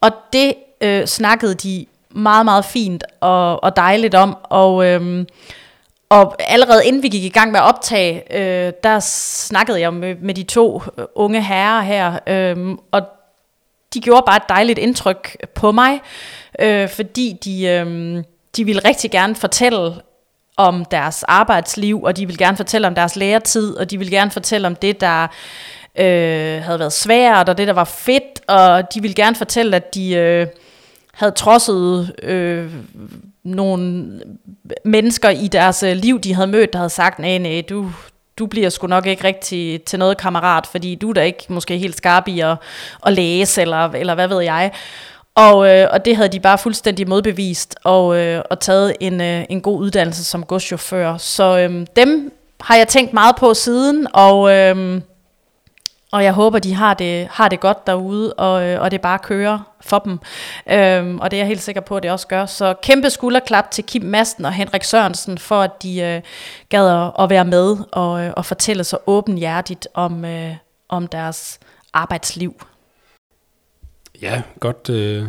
og 0.00 0.10
det 0.32 0.54
øh, 0.80 1.06
snakkede 1.06 1.54
de 1.54 1.86
meget, 2.10 2.44
meget 2.44 2.64
fint 2.64 3.04
og, 3.20 3.64
og 3.64 3.76
dejligt 3.76 4.14
om, 4.14 4.36
og, 4.42 4.86
øh, 4.86 5.26
og 6.08 6.36
allerede 6.38 6.86
inden 6.86 7.02
vi 7.02 7.08
gik 7.08 7.24
i 7.24 7.28
gang 7.28 7.52
med 7.52 7.60
at 7.60 7.66
optage, 7.66 8.38
øh, 8.38 8.72
der 8.82 9.00
snakkede 9.00 9.80
jeg 9.80 9.94
med, 9.94 10.16
med 10.16 10.34
de 10.34 10.42
to 10.42 10.82
øh, 10.98 11.04
unge 11.14 11.42
herrer 11.42 11.80
her, 11.82 12.18
øh, 12.26 12.76
og 12.90 13.02
de 13.94 14.00
gjorde 14.00 14.22
bare 14.26 14.36
et 14.36 14.48
dejligt 14.48 14.78
indtryk 14.78 15.36
på 15.54 15.72
mig, 15.72 16.00
øh, 16.58 16.88
fordi 16.88 17.38
de, 17.44 17.64
øh, 17.64 18.24
de 18.56 18.64
ville 18.64 18.82
rigtig 18.84 19.10
gerne 19.10 19.34
fortælle 19.34 19.92
om 20.56 20.84
deres 20.84 21.22
arbejdsliv, 21.22 22.02
og 22.02 22.16
de 22.16 22.26
vil 22.26 22.38
gerne 22.38 22.56
fortælle 22.56 22.86
om 22.86 22.94
deres 22.94 23.16
læretid, 23.16 23.76
og 23.76 23.90
de 23.90 23.98
vil 23.98 24.10
gerne 24.10 24.30
fortælle 24.30 24.66
om 24.66 24.74
det, 24.74 25.00
der 25.00 25.22
øh, 25.98 26.62
havde 26.62 26.78
været 26.78 26.92
svært, 26.92 27.48
og 27.48 27.58
det, 27.58 27.66
der 27.66 27.72
var 27.72 27.84
fedt, 27.84 28.48
og 28.48 28.94
de 28.94 29.02
vil 29.02 29.14
gerne 29.14 29.36
fortælle, 29.36 29.76
at 29.76 29.94
de 29.94 30.14
øh, 30.14 30.46
havde 31.14 31.32
trodset 31.32 32.14
øh, 32.22 32.72
nogle 33.44 34.06
mennesker 34.84 35.30
i 35.30 35.48
deres 35.48 35.82
øh, 35.82 35.96
liv, 35.96 36.20
de 36.20 36.34
havde 36.34 36.46
mødt, 36.46 36.72
der 36.72 36.78
havde 36.78 36.90
sagt, 36.90 37.18
nej, 37.18 37.38
nej, 37.38 37.62
du, 37.68 37.90
du 38.38 38.46
bliver 38.46 38.68
sgu 38.68 38.86
nok 38.86 39.06
ikke 39.06 39.24
rigtig 39.24 39.82
til 39.82 39.98
noget 39.98 40.18
kammerat, 40.18 40.66
fordi 40.66 40.94
du 40.94 41.10
er 41.10 41.14
da 41.14 41.22
ikke 41.22 41.44
måske 41.48 41.78
helt 41.78 41.96
skarp 41.96 42.28
i 42.28 42.40
at, 42.40 42.56
at 43.06 43.12
læse, 43.12 43.62
eller, 43.62 43.88
eller 43.88 44.14
hvad 44.14 44.28
ved 44.28 44.40
jeg. 44.40 44.72
Og, 45.34 45.68
øh, 45.68 45.88
og 45.90 46.04
det 46.04 46.16
havde 46.16 46.28
de 46.28 46.40
bare 46.40 46.58
fuldstændig 46.58 47.08
modbevist, 47.08 47.76
og, 47.84 48.16
øh, 48.16 48.42
og 48.50 48.60
taget 48.60 48.96
en, 49.00 49.20
øh, 49.20 49.44
en 49.48 49.60
god 49.60 49.78
uddannelse 49.80 50.24
som 50.24 50.44
godschauffør. 50.44 51.16
Så 51.16 51.58
øh, 51.58 51.86
dem 51.96 52.32
har 52.60 52.76
jeg 52.76 52.88
tænkt 52.88 53.12
meget 53.12 53.36
på 53.36 53.54
siden, 53.54 54.06
og... 54.12 54.52
Øh, 54.52 55.00
og 56.12 56.24
jeg 56.24 56.32
håber, 56.32 56.58
de 56.58 56.74
har 56.74 56.94
det, 56.94 57.28
har 57.30 57.48
det 57.48 57.60
godt 57.60 57.86
derude, 57.86 58.32
og, 58.32 58.62
øh, 58.62 58.80
og 58.80 58.90
det 58.90 59.00
bare 59.00 59.18
kører 59.18 59.58
for 59.80 59.98
dem. 59.98 60.18
Øh, 60.70 61.14
og 61.14 61.30
det 61.30 61.36
er 61.36 61.40
jeg 61.40 61.46
helt 61.46 61.62
sikker 61.62 61.80
på, 61.80 61.96
at 61.96 62.02
det 62.02 62.10
også 62.10 62.26
gør. 62.26 62.46
Så 62.46 62.74
kæmpe 62.82 63.10
skulderklap 63.10 63.70
til 63.70 63.84
Kim 63.84 64.02
Masten 64.02 64.44
og 64.44 64.52
Henrik 64.52 64.84
Sørensen, 64.84 65.38
for 65.38 65.60
at 65.60 65.82
de 65.82 66.00
øh, 66.00 66.20
gad 66.68 67.10
at 67.18 67.30
være 67.30 67.44
med 67.44 67.76
og, 67.92 68.24
øh, 68.24 68.32
og 68.36 68.46
fortælle 68.46 68.84
så 68.84 68.98
åbenhjertigt 69.06 69.88
om, 69.94 70.24
øh, 70.24 70.54
om 70.88 71.06
deres 71.06 71.60
arbejdsliv. 71.92 72.54
Ja, 74.22 74.42
godt, 74.60 74.90
øh, 74.90 75.24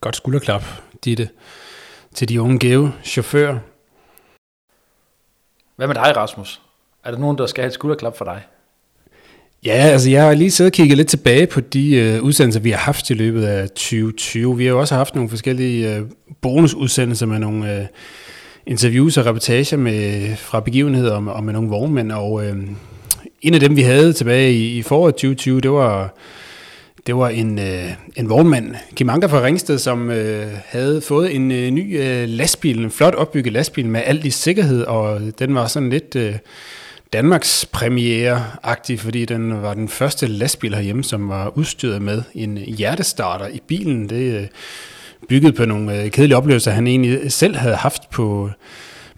godt 0.00 0.16
skulderklap, 0.16 0.64
Ditte, 1.04 1.28
til 2.14 2.28
de 2.28 2.40
unge 2.40 2.58
gave 2.58 2.92
chauffører. 3.04 3.58
Hvad 5.76 5.86
med 5.86 5.94
dig, 5.94 6.16
Rasmus? 6.16 6.60
Er 7.04 7.10
der 7.10 7.18
nogen, 7.18 7.38
der 7.38 7.46
skal 7.46 7.62
have 7.62 7.68
et 7.68 7.74
skulderklap 7.74 8.16
for 8.16 8.24
dig? 8.24 8.42
Ja, 9.64 9.72
altså 9.72 10.10
jeg 10.10 10.24
har 10.24 10.34
lige 10.34 10.50
siddet 10.50 10.70
og 10.70 10.74
kigget 10.74 10.96
lidt 10.96 11.08
tilbage 11.08 11.46
på 11.46 11.60
de 11.60 11.94
øh, 11.94 12.22
udsendelser, 12.22 12.60
vi 12.60 12.70
har 12.70 12.78
haft 12.78 13.10
i 13.10 13.14
løbet 13.14 13.44
af 13.44 13.68
2020. 13.68 14.56
Vi 14.56 14.64
har 14.64 14.72
jo 14.72 14.80
også 14.80 14.94
haft 14.94 15.14
nogle 15.14 15.30
forskellige 15.30 15.96
øh, 15.96 16.02
bonusudsendelser 16.40 17.26
med 17.26 17.38
nogle 17.38 17.80
øh, 17.80 17.86
interviews 18.66 19.16
og 19.16 19.26
reportager 19.26 19.76
med, 19.76 20.36
fra 20.36 20.60
begivenheder 20.60 21.14
og, 21.14 21.34
og 21.34 21.44
med 21.44 21.52
nogle 21.52 21.68
vognmænd. 21.68 22.12
Og 22.12 22.46
øh, 22.46 22.56
en 23.42 23.54
af 23.54 23.60
dem, 23.60 23.76
vi 23.76 23.82
havde 23.82 24.12
tilbage 24.12 24.52
i, 24.52 24.78
i 24.78 24.82
foråret 24.82 25.14
2020, 25.14 25.60
det 25.60 25.70
var, 25.70 26.14
det 27.06 27.16
var 27.16 27.28
en, 27.28 27.58
øh, 27.58 27.92
en 28.16 28.28
vognmand, 28.28 28.74
Kim 28.94 29.10
Anker 29.10 29.28
fra 29.28 29.42
Ringsted, 29.42 29.78
som 29.78 30.10
øh, 30.10 30.46
havde 30.66 31.00
fået 31.00 31.34
en 31.34 31.52
øh, 31.52 31.70
ny 31.70 32.00
øh, 32.00 32.28
lastbil, 32.28 32.84
en 32.84 32.90
flot 32.90 33.14
opbygget 33.14 33.52
lastbil 33.52 33.86
med 33.86 34.02
alt 34.04 34.24
i 34.24 34.30
sikkerhed, 34.30 34.82
og 34.82 35.20
den 35.38 35.54
var 35.54 35.66
sådan 35.66 35.90
lidt... 35.90 36.16
Øh, 36.16 36.34
Danmarks 37.12 37.68
premiere-agtig, 37.72 39.00
fordi 39.00 39.24
den 39.24 39.62
var 39.62 39.74
den 39.74 39.88
første 39.88 40.26
lastbil 40.26 40.74
herhjemme, 40.74 41.04
som 41.04 41.28
var 41.28 41.58
udstyret 41.58 42.02
med 42.02 42.22
en 42.34 42.56
hjertestarter 42.56 43.46
i 43.46 43.60
bilen. 43.66 44.08
Det 44.08 44.40
øh, 44.40 44.46
byggede 45.28 45.52
på 45.52 45.64
nogle 45.64 46.02
øh, 46.02 46.10
kedelige 46.10 46.36
oplevelser, 46.36 46.70
han 46.70 46.86
egentlig 46.86 47.32
selv 47.32 47.56
havde 47.56 47.74
haft 47.74 48.10
på, 48.10 48.50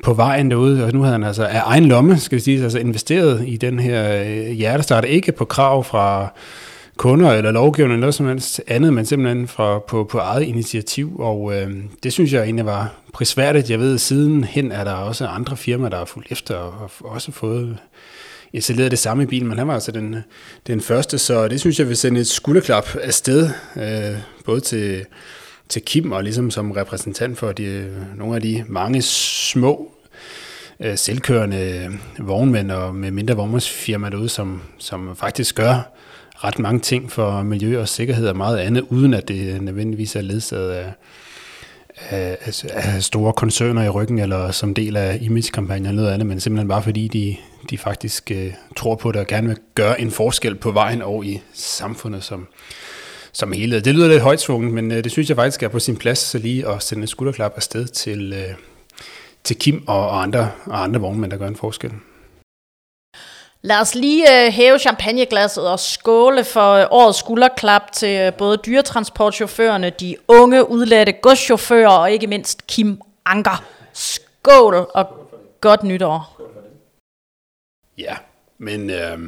på 0.05 0.15
vejen 0.15 0.51
derude, 0.51 0.85
og 0.85 0.93
nu 0.93 1.01
havde 1.01 1.13
han 1.13 1.25
altså 1.25 1.45
af 1.45 1.63
egen 1.65 1.85
lomme, 1.85 2.19
skal 2.19 2.37
vi 2.37 2.43
sige, 2.43 2.63
altså 2.63 2.79
investeret 2.79 3.45
i 3.47 3.57
den 3.57 3.79
her 3.79 4.23
øh, 4.23 4.51
hjertestarter, 4.51 5.09
ikke 5.09 5.33
på 5.33 5.45
krav 5.45 5.85
fra 5.85 6.33
kunder 6.99 7.31
eller 7.31 7.51
lovgivende 7.51 7.93
eller 7.95 8.01
noget 8.01 8.15
som 8.15 8.27
helst 8.27 8.61
andet, 8.67 8.93
men 8.93 9.07
simpelthen 9.07 9.49
fra, 9.49 9.79
på, 9.79 10.05
på 10.05 10.19
eget 10.19 10.43
initiativ, 10.43 11.17
og 11.19 11.55
øh, 11.55 11.75
det 12.03 12.13
synes 12.13 12.33
jeg 12.33 12.45
egentlig 12.45 12.67
var 12.67 12.95
prisværdigt. 13.13 13.71
Jeg 13.71 13.79
ved, 13.79 13.99
siden 13.99 14.45
hen 14.45 14.73
er 14.73 14.85
der 14.85 14.93
også 14.93 15.27
andre 15.27 15.57
firmaer, 15.57 15.89
der 15.89 15.99
har 15.99 16.05
fulgt 16.05 16.33
efter 16.33 16.55
og 16.55 16.91
og 17.01 17.11
også 17.11 17.33
fået 17.33 17.79
installeret 18.53 18.91
det 18.91 18.99
samme 18.99 19.23
i 19.23 19.27
bilen, 19.27 19.49
men 19.49 19.59
han 19.59 19.69
var 19.69 19.75
altså 19.75 19.93
den, 19.93 20.17
den 20.67 20.81
første, 20.81 21.19
så 21.19 21.49
det 21.49 21.61
synes 21.61 21.79
jeg 21.79 21.89
vil 21.89 21.97
sende 21.97 22.21
et 22.21 22.27
skulderklap 22.27 22.89
afsted, 23.03 23.51
øh, 23.77 24.19
både 24.45 24.61
til, 24.61 25.05
til 25.69 25.83
Kim 25.83 26.13
og 26.13 26.25
ligesom 26.25 26.51
som 26.51 26.71
repræsentant 26.71 27.39
for 27.39 27.53
de, 27.53 27.95
nogle 28.17 28.37
af 28.37 28.43
de 28.43 28.65
mange 28.69 29.03
små 29.03 29.93
øh, 30.81 30.99
selvkørende 30.99 31.91
vognmænd 32.19 32.71
og 32.71 32.95
med 32.95 33.11
mindre 33.11 33.37
vognmandsfirmaer 33.37 34.11
derude, 34.11 34.29
som, 34.29 34.63
som 34.79 35.17
faktisk 35.17 35.55
gør 35.55 35.99
ret 36.45 36.59
mange 36.59 36.81
ting 36.81 37.13
for 37.13 37.43
miljø 37.43 37.81
og 37.81 37.89
sikkerhed 37.89 38.29
og 38.29 38.37
meget 38.37 38.59
andet, 38.59 38.85
uden 38.91 39.15
at 39.15 39.29
det 39.29 39.63
nødvendigvis 39.63 40.17
er 40.17 40.21
ledsaget 40.21 40.71
af, 40.71 40.93
af, 42.11 42.65
af 42.73 43.03
store 43.03 43.33
koncerner 43.33 43.83
i 43.83 43.89
ryggen, 43.89 44.19
eller 44.19 44.51
som 44.51 44.75
del 44.75 44.97
af 44.97 45.19
imagekampagner 45.21 45.89
eller 45.89 46.03
noget 46.03 46.15
andet, 46.15 46.27
men 46.27 46.41
simpelthen 46.41 46.69
bare 46.69 46.83
fordi 46.83 47.09
de, 47.09 47.37
de 47.71 47.79
faktisk 47.79 48.33
uh, 48.35 48.53
tror 48.77 48.95
på 48.95 49.13
det 49.13 49.21
og 49.21 49.27
gerne 49.27 49.49
vil 49.49 49.57
gøre 49.75 50.01
en 50.01 50.11
forskel 50.11 50.55
på 50.55 50.71
vejen 50.71 51.03
og 51.03 51.27
i 51.27 51.41
samfundet 51.53 52.25
som, 52.25 52.47
som 53.33 53.53
hele. 53.53 53.81
Det 53.81 53.95
lyder 53.95 54.09
lidt 54.09 54.23
højtsvunget, 54.23 54.73
men 54.73 54.91
uh, 54.91 54.97
det 54.97 55.13
synes 55.13 55.29
jeg 55.29 55.37
faktisk 55.37 55.63
er 55.63 55.69
på 55.69 55.79
sin 55.79 55.97
plads 55.97 56.19
så 56.19 56.39
lige 56.39 56.69
at 56.69 56.83
sende 56.83 57.01
en 57.01 57.07
skulderklap 57.07 57.53
afsted 57.57 57.87
til, 57.87 58.33
uh, 58.33 58.55
til 59.45 59.57
Kim 59.57 59.85
og, 59.87 60.09
og, 60.09 60.23
andre, 60.23 60.51
og 60.67 60.83
andre 60.83 61.01
vognmænd, 61.01 61.31
der 61.31 61.39
gør 61.39 61.49
en 61.49 61.57
forskel. 61.57 61.93
Lad 63.63 63.81
os 63.81 63.95
lige 63.95 64.47
øh, 64.47 64.53
hæve 64.53 64.79
champagneglasset 64.79 65.69
og 65.69 65.81
skåle 65.81 66.45
for 66.45 66.73
øh, 66.73 66.87
årets 66.91 67.19
skulderklap 67.19 67.93
til 67.93 68.21
øh, 68.21 68.33
både 68.35 68.57
dyretransportchaufførerne, 68.67 69.91
de 69.91 70.17
unge 70.29 70.71
udladte 70.71 71.13
godschauffører 71.13 71.89
og 71.89 72.11
ikke 72.13 72.27
mindst 72.27 72.67
Kim 72.67 73.01
Anker. 73.25 73.65
Skål 73.93 74.75
og 74.75 75.07
godt 75.61 75.83
nytår. 75.83 76.41
Ja, 77.99 78.17
men 78.59 78.91
øh, 78.91 79.19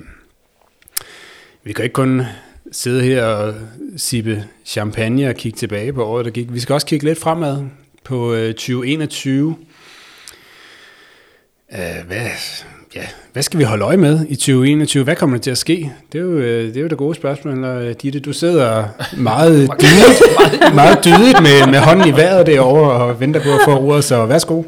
vi 1.62 1.72
kan 1.72 1.84
ikke 1.84 1.94
kun 1.94 2.22
sidde 2.72 3.02
her 3.02 3.24
og 3.24 3.54
sippe 3.96 4.48
champagne 4.64 5.28
og 5.28 5.34
kigge 5.34 5.58
tilbage 5.58 5.92
på 5.92 6.04
året, 6.04 6.24
der 6.24 6.30
gik. 6.30 6.52
Vi 6.52 6.60
skal 6.60 6.72
også 6.72 6.86
kigge 6.86 7.04
lidt 7.04 7.18
fremad 7.18 7.64
på 8.04 8.34
øh, 8.34 8.54
2021. 8.54 9.56
Øh, 11.72 12.06
hvad, 12.06 12.30
ja, 12.94 13.06
hvad 13.32 13.42
skal 13.42 13.58
vi 13.58 13.64
holde 13.64 13.84
øje 13.84 13.96
med 13.96 14.26
i 14.28 14.34
2021? 14.34 15.04
Hvad 15.04 15.16
kommer 15.16 15.36
der 15.36 15.42
til 15.42 15.50
at 15.50 15.58
ske? 15.58 15.92
Det 16.12 16.18
er 16.18 16.22
jo 16.22 16.32
øh, 16.32 16.68
det, 16.68 16.76
er 16.76 16.80
jo 16.80 16.88
det 16.88 16.98
gode 16.98 17.14
spørgsmål. 17.14 17.64
Og 17.64 18.02
Ditte, 18.02 18.20
du 18.20 18.32
sidder 18.32 18.84
meget 19.16 19.70
dydigt, 19.80 20.74
meget 20.74 21.04
dydigt 21.04 21.42
med, 21.42 21.66
med 21.70 21.78
hånden 21.78 22.08
i 22.08 22.16
vejret 22.16 22.46
derovre 22.46 22.92
og 22.92 23.20
venter 23.20 23.42
på 23.42 23.48
at 23.48 23.60
få 23.64 23.76
ordet, 23.76 24.04
så 24.04 24.26
værsgo. 24.26 24.62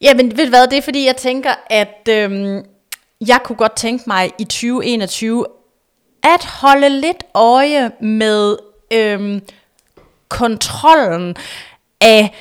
Jamen, 0.00 0.36
ved 0.36 0.44
du 0.44 0.50
hvad, 0.50 0.66
det 0.66 0.78
er 0.78 0.82
fordi, 0.82 1.06
jeg 1.06 1.16
tænker, 1.16 1.50
at 1.70 2.08
øhm, 2.08 2.64
jeg 3.26 3.38
kunne 3.44 3.56
godt 3.56 3.76
tænke 3.76 4.04
mig 4.06 4.30
i 4.38 4.44
2021 4.44 5.46
at 6.22 6.44
holde 6.44 7.00
lidt 7.00 7.24
øje 7.34 7.90
med 8.00 8.56
øhm, 8.92 9.40
kontrollen 10.28 11.36
af 12.00 12.34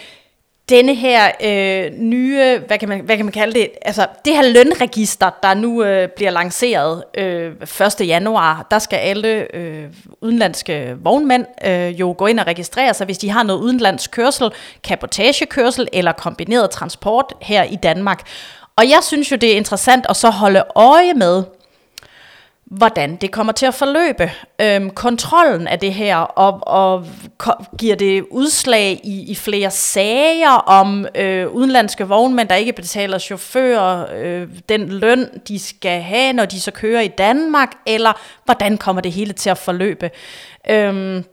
denne 0.72 0.96
her 0.96 1.32
øh, 1.44 1.92
nye, 2.00 2.60
hvad 2.68 2.78
kan, 2.78 2.90
man, 2.90 3.00
hvad 3.00 3.18
kan 3.18 3.26
man 3.26 3.32
kalde 3.32 3.60
det, 3.60 3.70
altså 3.82 4.08
det 4.26 4.36
her 4.36 4.42
lønregister, 4.42 5.30
der 5.44 5.54
nu 5.54 5.84
øh, 5.84 6.10
bliver 6.10 6.32
lanceret 6.32 7.04
øh, 7.18 7.52
1. 8.02 8.08
januar, 8.08 8.68
der 8.72 8.80
skal 8.80 8.98
alle 8.98 9.56
øh, 9.56 9.84
udenlandske 10.22 10.96
vognmænd 11.04 11.46
øh, 11.66 12.00
jo 12.00 12.16
gå 12.18 12.26
ind 12.26 12.40
og 12.40 12.48
registrere 12.48 12.94
sig, 12.94 13.06
hvis 13.06 13.18
de 13.18 13.30
har 13.30 13.44
noget 13.44 13.60
udenlandsk 13.60 14.12
kørsel, 14.12 14.52
kapotagekørsel 14.84 15.88
eller 15.94 16.12
kombineret 16.12 16.72
transport 16.72 17.34
her 17.42 17.64
i 17.64 17.76
Danmark. 17.76 18.22
Og 18.76 18.90
jeg 18.90 19.00
synes 19.02 19.32
jo, 19.32 19.36
det 19.36 19.52
er 19.52 19.58
interessant 19.58 20.06
at 20.10 20.16
så 20.16 20.30
holde 20.30 20.64
øje 20.76 21.14
med, 21.14 21.44
hvordan 22.72 23.16
det 23.16 23.32
kommer 23.32 23.54
til 23.54 23.66
at 23.66 23.74
forløbe. 23.74 24.32
Øhm, 24.62 24.90
kontrollen 24.90 25.68
af 25.68 25.80
det 25.80 25.94
her, 25.94 26.18
og, 26.18 26.60
og 26.62 27.06
giver 27.78 27.96
det 27.96 28.26
udslag 28.32 29.00
i, 29.04 29.32
i 29.32 29.36
flere 29.36 29.72
sager 29.72 30.50
om 30.52 31.08
øh, 31.16 31.48
udenlandske 31.48 32.08
vognmænd, 32.08 32.50
der 32.50 32.56
ikke 32.56 32.74
betaler 32.74 33.18
chauffører 33.18 34.06
øh, 34.16 34.48
den 34.70 34.90
løn, 34.90 35.30
de 35.48 35.60
skal 35.60 36.02
have, 36.02 36.34
når 36.34 36.46
de 36.46 36.62
så 36.62 36.72
kører 36.72 37.02
i 37.02 37.08
Danmark, 37.08 37.70
eller 37.86 38.14
hvordan 38.46 38.78
kommer 38.78 39.02
det 39.02 39.12
hele 39.12 39.34
til 39.34 39.50
at 39.50 39.58
forløbe. 39.58 40.10
Øhm, 40.70 41.24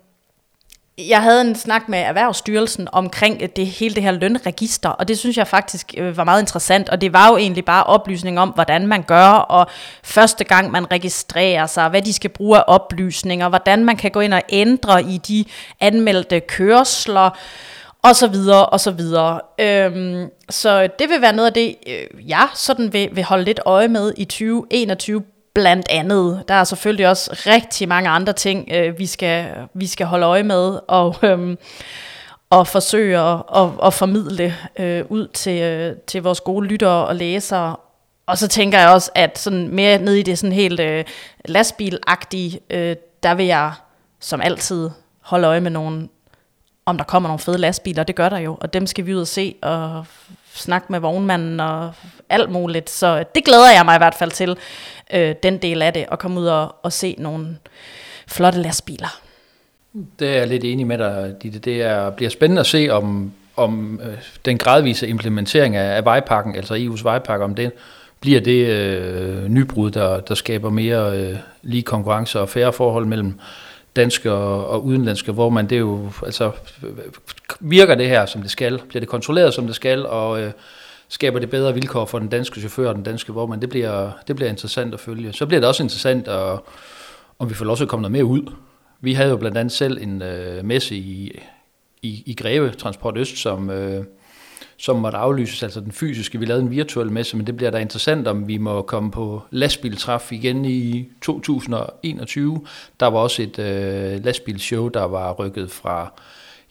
jeg 0.99 1.23
havde 1.23 1.41
en 1.41 1.55
snak 1.55 1.89
med 1.89 1.99
Erhvervsstyrelsen 1.99 2.89
omkring 2.93 3.43
øh, 3.43 3.49
det 3.57 3.67
hele 3.67 3.95
det 3.95 4.03
her 4.03 4.11
lønregister, 4.11 4.89
og 4.89 5.09
det 5.09 5.19
synes 5.19 5.37
jeg 5.37 5.47
faktisk 5.47 5.95
øh, 5.97 6.17
var 6.17 6.25
meget 6.25 6.41
interessant, 6.41 6.89
og 6.89 7.01
det 7.01 7.13
var 7.13 7.29
jo 7.29 7.37
egentlig 7.37 7.65
bare 7.65 7.85
oplysning 7.85 8.41
om, 8.41 8.49
hvordan 8.49 8.87
man 8.87 9.03
gør, 9.03 9.29
og 9.29 9.67
første 10.03 10.45
gang 10.45 10.71
man 10.71 10.91
registrerer 10.91 11.67
sig, 11.67 11.89
hvad 11.89 12.03
de 12.03 12.13
skal 12.13 12.31
bruge 12.31 12.59
af 12.59 12.65
oplysninger, 12.67 13.49
hvordan 13.49 13.85
man 13.85 13.97
kan 13.97 14.11
gå 14.11 14.21
ind 14.21 14.35
og 14.35 14.43
ændre 14.49 15.03
i 15.03 15.19
de 15.19 15.45
anmeldte 15.81 16.41
kørsler, 16.41 17.31
og 18.03 18.17
så 18.17 18.27
videre, 18.27 18.67
og 18.67 18.81
så 18.81 18.91
videre. 18.91 19.41
Øhm, 19.61 20.31
så 20.51 20.89
det 20.99 21.09
vil 21.09 21.21
være 21.21 21.33
noget 21.33 21.47
af 21.47 21.53
det, 21.53 21.75
øh, 21.87 22.29
jeg 22.29 22.49
sådan 22.55 22.93
vil, 22.93 23.09
vil 23.13 23.25
holde 23.25 23.45
lidt 23.45 23.61
øje 23.67 23.89
med 23.89 24.13
i 24.17 24.25
2021, 24.25 25.23
blandt 25.59 25.87
andet. 25.91 26.45
Der 26.49 26.55
er 26.55 26.65
selvfølgelig 26.65 27.09
også 27.09 27.31
rigtig 27.47 27.89
mange 27.89 28.11
andre 28.11 28.33
ting, 28.33 28.69
øh, 28.75 28.99
vi, 28.99 29.07
skal, 29.07 29.47
vi 29.75 29.87
skal 29.87 30.07
holde 30.07 30.27
øje 30.27 30.43
med. 30.43 30.79
Og, 30.89 31.17
øh, 31.23 31.57
og 32.51 32.67
forsøge 32.67 33.19
at, 33.19 33.43
at, 33.57 33.69
at 33.85 33.95
formidle 33.95 34.55
øh, 34.79 35.05
ud 35.09 35.29
til, 35.29 35.63
øh, 35.63 35.97
til 36.07 36.23
vores 36.23 36.41
gode 36.41 36.67
lyttere 36.67 37.07
og 37.07 37.17
læsere. 37.17 37.77
Og 38.27 38.39
så 38.39 38.49
tænker 38.49 38.79
jeg 38.79 38.89
også, 38.89 39.11
at 39.15 39.39
sådan 39.39 39.69
mere 39.69 39.99
ned 39.99 40.15
i 40.15 40.23
det 40.23 40.39
sådan 40.39 40.53
helt 40.53 40.81
øh, 40.81 41.05
lastbilagtige, 41.45 42.61
øh, 42.71 42.97
der 43.23 43.35
vil 43.35 43.47
jeg 43.47 43.73
som 44.21 44.41
altid 44.41 44.91
holde 45.21 45.47
øje 45.47 45.61
med 45.61 45.71
nogle, 45.71 46.09
om 46.87 46.97
der 46.97 47.05
kommer 47.05 47.29
nogle 47.29 47.39
fede 47.39 47.59
lastbiler, 47.59 48.03
det 48.03 48.17
gør 48.17 48.29
der 48.29 48.39
jo, 48.39 48.59
og 48.61 48.73
dem 48.73 48.87
skal 48.87 49.07
vi 49.07 49.15
ud 49.15 49.21
og 49.21 49.27
se 49.27 49.55
og 49.63 50.05
snakke 50.55 50.87
med 50.93 51.01
vognmanden 51.01 51.61
og 51.61 51.93
alt 52.29 52.51
muligt. 52.51 52.91
Så 52.91 53.25
det 53.35 53.45
glæder 53.45 53.73
jeg 53.73 53.85
mig 53.85 53.95
i 53.95 53.99
hvert 53.99 54.15
fald 54.15 54.31
til, 54.31 54.57
øh, 55.15 55.35
den 55.43 55.59
del 55.59 55.83
af 55.83 55.93
det, 55.93 56.07
at 56.13 56.19
komme 56.19 56.41
ud 56.41 56.47
og, 56.47 56.75
og 56.83 56.93
se 56.93 57.15
nogle 57.19 57.57
flotte 58.27 58.59
lastbiler. 58.59 59.21
Det 60.19 60.29
er 60.29 60.33
jeg 60.33 60.49
lidt 60.49 60.65
enig 60.65 60.87
med 60.87 60.99
dig, 60.99 61.35
Ditte. 61.43 61.59
Det 61.59 61.83
er, 61.83 62.11
bliver 62.11 62.31
spændende 62.31 62.61
at 62.61 62.67
se, 62.67 62.89
om, 62.91 63.33
om 63.57 64.01
øh, 64.05 64.19
den 64.45 64.59
gradvise 64.59 65.09
implementering 65.09 65.77
af, 65.77 65.97
af 65.97 66.05
vejpakken, 66.05 66.57
altså 66.57 66.75
EU's 66.75 67.03
vejpakke, 67.03 67.45
om 67.45 67.55
det 67.55 67.73
bliver 68.21 68.41
det 68.41 68.67
øh, 68.67 69.49
nybrud, 69.49 69.91
der, 69.91 70.21
der 70.21 70.35
skaber 70.35 70.71
mere 70.71 71.19
øh, 71.19 71.37
lige 71.63 71.83
konkurrence 71.83 72.41
og 72.41 72.49
færre 72.49 72.73
forhold 72.73 73.07
mellem 73.07 73.41
danske 73.97 74.33
og, 74.33 74.67
og 74.67 74.85
udenlandske, 74.85 75.33
hvor 75.33 75.51
man 75.51 75.67
det 75.67 75.79
jo, 75.79 76.11
altså 76.25 76.51
øh, 76.83 76.91
virker 77.61 77.95
det 77.95 78.09
her, 78.09 78.27
som 78.27 78.43
det 78.43 78.51
skal, 78.51 78.81
bliver 78.89 79.01
det 79.01 79.09
kontrolleret, 79.09 79.55
som 79.55 79.67
det 79.67 79.77
skal, 79.77 80.07
og 80.07 80.41
øh, 80.41 80.51
skaber 81.09 81.39
det 81.39 81.51
bedre 81.51 81.75
vilkår 81.75 82.05
for 82.05 82.19
den 82.19 82.29
danske 82.29 82.61
chauffør 82.61 82.89
og 82.89 82.95
den 82.95 83.03
danske 83.03 83.33
vognmand, 83.33 83.61
det 83.61 83.69
bliver, 83.69 84.11
det 84.29 84.37
bliver 84.37 84.51
interessant 84.51 84.95
at 84.95 85.01
følge. 85.01 85.33
Så 85.33 85.47
bliver 85.47 85.61
det 85.61 85.69
også 85.69 85.83
interessant, 85.83 86.29
at, 86.29 86.59
om 87.39 87.49
vi 87.49 87.55
får 87.55 87.65
lov 87.65 87.77
til 87.77 87.85
at 87.85 87.89
komme 87.89 88.03
noget 88.03 88.13
mere 88.13 88.25
ud. 88.25 88.53
Vi 89.01 89.13
havde 89.13 89.31
jo 89.31 89.37
blandt 89.37 89.59
andet 89.59 89.73
selv 89.73 90.03
en 90.03 90.23
øh, 90.23 90.65
messe 90.65 90.97
i, 90.97 91.41
i, 92.03 92.23
i 92.27 92.35
Greve 92.35 92.71
Transport 92.71 93.19
Øst, 93.19 93.37
som, 93.37 93.71
øh, 93.71 94.05
som 94.77 94.97
måtte 94.97 95.19
aflyses, 95.19 95.63
altså 95.63 95.81
den 95.81 95.93
fysiske. 95.93 96.39
Vi 96.39 96.47
lavede 96.47 96.63
en 96.63 96.71
virtuel 96.71 97.13
messe, 97.13 97.37
men 97.37 97.47
det 97.47 97.57
bliver 97.57 97.71
da 97.71 97.79
interessant, 97.79 98.29
om 98.29 98.49
vi 98.49 98.59
må 98.59 98.83
komme 98.83 99.11
på 99.11 99.43
lastbiltræf 99.51 100.33
igen 100.33 100.65
i 100.65 101.09
2021. 101.23 102.61
Der 103.01 103.07
var 103.07 103.19
også 103.19 103.43
et 103.43 103.59
øh, 103.59 104.25
lastbilshow, 104.25 104.89
der 104.89 105.05
var 105.05 105.33
rykket 105.33 105.71
fra 105.71 106.13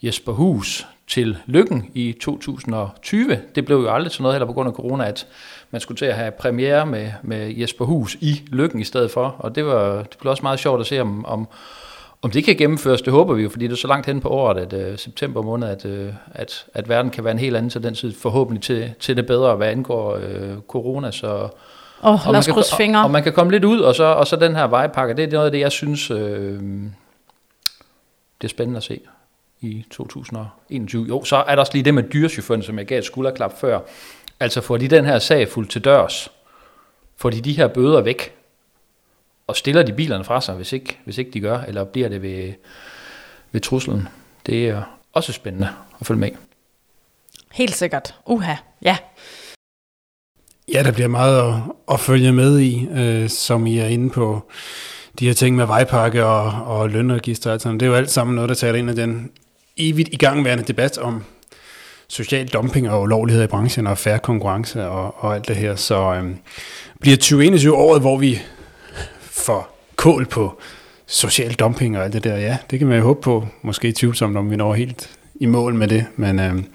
Jesper 0.01 0.31
Hus 0.31 0.85
til 1.07 1.37
Lykken 1.45 1.91
i 1.93 2.15
2020. 2.21 3.39
Det 3.55 3.65
blev 3.65 3.77
jo 3.77 3.89
aldrig 3.89 4.11
til 4.11 4.21
noget, 4.21 4.35
heller 4.35 4.45
på 4.45 4.53
grund 4.53 4.69
af 4.69 4.73
corona, 4.73 5.05
at 5.05 5.27
man 5.71 5.81
skulle 5.81 5.97
til 5.97 6.05
at 6.05 6.15
have 6.15 6.31
premiere 6.31 6.85
med, 6.85 7.11
med 7.23 7.53
Jesper 7.55 7.85
Hus 7.85 8.17
i 8.21 8.41
Lykken 8.51 8.79
i 8.79 8.83
stedet 8.83 9.11
for. 9.11 9.35
Og 9.39 9.55
det, 9.55 9.65
var, 9.65 9.97
det 9.97 10.17
blev 10.19 10.31
også 10.31 10.43
meget 10.43 10.59
sjovt 10.59 10.81
at 10.81 10.87
se, 10.87 11.01
om, 11.01 11.25
om, 11.25 11.47
om 12.21 12.31
det 12.31 12.43
kan 12.43 12.55
gennemføres, 12.55 13.01
det 13.01 13.13
håber 13.13 13.33
vi 13.33 13.43
jo, 13.43 13.49
fordi 13.49 13.67
det 13.67 13.73
er 13.73 13.77
så 13.77 13.87
langt 13.87 14.05
hen 14.05 14.21
på 14.21 14.29
året, 14.29 14.73
at 14.73 14.91
uh, 14.91 14.97
september 14.97 15.41
måned, 15.41 15.67
at, 15.67 15.85
uh, 15.85 16.13
at, 16.33 16.65
at 16.73 16.89
verden 16.89 17.11
kan 17.11 17.23
være 17.23 17.31
en 17.31 17.39
helt 17.39 17.55
anden 17.55 17.69
til 17.69 17.83
den 17.83 17.95
tid, 17.95 18.13
forhåbentlig 18.13 18.63
til, 18.63 18.93
til 18.99 19.17
det 19.17 19.25
bedre, 19.25 19.55
hvad 19.55 19.67
angår 19.67 20.15
uh, 20.15 20.61
corona. 20.67 21.11
Så, 21.11 21.27
oh, 22.01 22.27
og, 22.27 22.35
os 22.35 22.47
krydse 22.47 22.75
fingre. 22.75 22.99
Og, 22.99 23.05
og 23.05 23.11
man 23.11 23.23
kan 23.23 23.33
komme 23.33 23.51
lidt 23.51 23.63
ud, 23.65 23.79
og 23.79 23.95
så, 23.95 24.03
og 24.03 24.27
så 24.27 24.35
den 24.35 24.55
her 24.55 24.67
vejpakke, 24.67 25.13
det 25.13 25.23
er 25.23 25.31
noget 25.31 25.45
af 25.45 25.51
det, 25.51 25.59
jeg 25.59 25.71
synes, 25.71 26.11
uh, 26.11 26.19
det 28.41 28.43
er 28.43 28.47
spændende 28.47 28.77
at 28.77 28.83
se 28.83 28.99
i 29.61 29.85
2021. 29.91 31.05
Jo, 31.07 31.23
så 31.23 31.35
er 31.35 31.55
der 31.55 31.59
også 31.59 31.73
lige 31.73 31.85
det 31.85 31.93
med 31.93 32.03
dyrechaufføren, 32.03 32.63
som 32.63 32.77
jeg 32.77 32.85
gav 32.85 32.99
et 32.99 33.05
skulderklap 33.05 33.59
før. 33.59 33.79
Altså 34.39 34.61
får 34.61 34.77
de 34.77 34.87
den 34.87 35.05
her 35.05 35.19
sag 35.19 35.49
fuldt 35.49 35.71
til 35.71 35.83
dørs, 35.83 36.31
får 37.17 37.29
de 37.29 37.41
de 37.41 37.53
her 37.53 37.67
bøder 37.67 38.01
væk, 38.01 38.33
og 39.47 39.55
stiller 39.55 39.83
de 39.83 39.93
bilerne 39.93 40.23
fra 40.23 40.41
sig, 40.41 40.55
hvis 40.55 40.73
ikke, 40.73 40.99
hvis 41.05 41.17
ikke 41.17 41.31
de 41.31 41.39
gør, 41.39 41.59
eller 41.59 41.83
bliver 41.83 42.09
det 42.09 42.21
ved, 42.21 42.53
ved 43.51 43.61
truslen. 43.61 44.07
Det 44.45 44.69
er 44.69 44.83
også 45.13 45.33
spændende 45.33 45.69
at 45.99 46.07
følge 46.07 46.19
med. 46.19 46.29
Helt 47.51 47.75
sikkert. 47.75 48.15
Uha, 48.25 48.55
ja. 48.81 48.97
Ja, 50.73 50.83
der 50.83 50.91
bliver 50.91 51.07
meget 51.07 51.47
at, 51.47 51.53
at 51.91 51.99
følge 51.99 52.33
med 52.33 52.59
i, 52.59 52.87
øh, 52.87 53.29
som 53.29 53.67
I 53.67 53.77
er 53.77 53.87
inde 53.87 54.09
på. 54.09 54.51
De 55.19 55.27
her 55.27 55.33
ting 55.33 55.55
med 55.55 55.65
vejpakke 55.65 56.25
og, 56.25 56.77
og 56.77 56.89
lønregister, 56.89 57.51
altså, 57.51 57.71
det 57.71 57.81
er 57.81 57.87
jo 57.87 57.93
alt 57.93 58.11
sammen 58.11 58.35
noget, 58.35 58.49
der 58.49 58.55
tager 58.55 58.73
ind 58.73 58.89
i 58.89 58.95
den 58.95 59.31
evigt 59.77 60.09
igangværende 60.11 60.63
debat 60.63 60.97
om 60.97 61.23
social 62.07 62.47
dumping 62.47 62.89
og 62.89 63.01
ulovlighed 63.01 63.43
i 63.43 63.47
branchen 63.47 63.87
og 63.87 63.97
færre 63.97 64.19
konkurrence 64.19 64.87
og, 64.87 65.23
og 65.23 65.35
alt 65.35 65.47
det 65.47 65.55
her. 65.55 65.75
Så 65.75 66.13
øhm, 66.13 66.35
bliver 66.99 67.17
2021 67.17 67.75
året, 67.75 68.01
hvor 68.01 68.17
vi 68.17 68.41
får 69.21 69.77
kål 69.95 70.25
på 70.25 70.59
social 71.05 71.53
dumping 71.53 71.97
og 71.97 72.03
alt 72.03 72.13
det 72.13 72.23
der. 72.23 72.37
Ja, 72.37 72.57
det 72.71 72.79
kan 72.79 72.87
man 72.87 72.97
jo 72.97 73.03
håbe 73.03 73.21
på. 73.21 73.47
Måske 73.61 73.91
tvivlsomt, 73.91 74.37
om 74.37 74.51
vi 74.51 74.55
når 74.55 74.73
helt 74.73 75.09
i 75.35 75.45
mål 75.45 75.73
med 75.73 75.87
det. 75.87 76.05
Men, 76.15 76.39
øhm, 76.39 76.65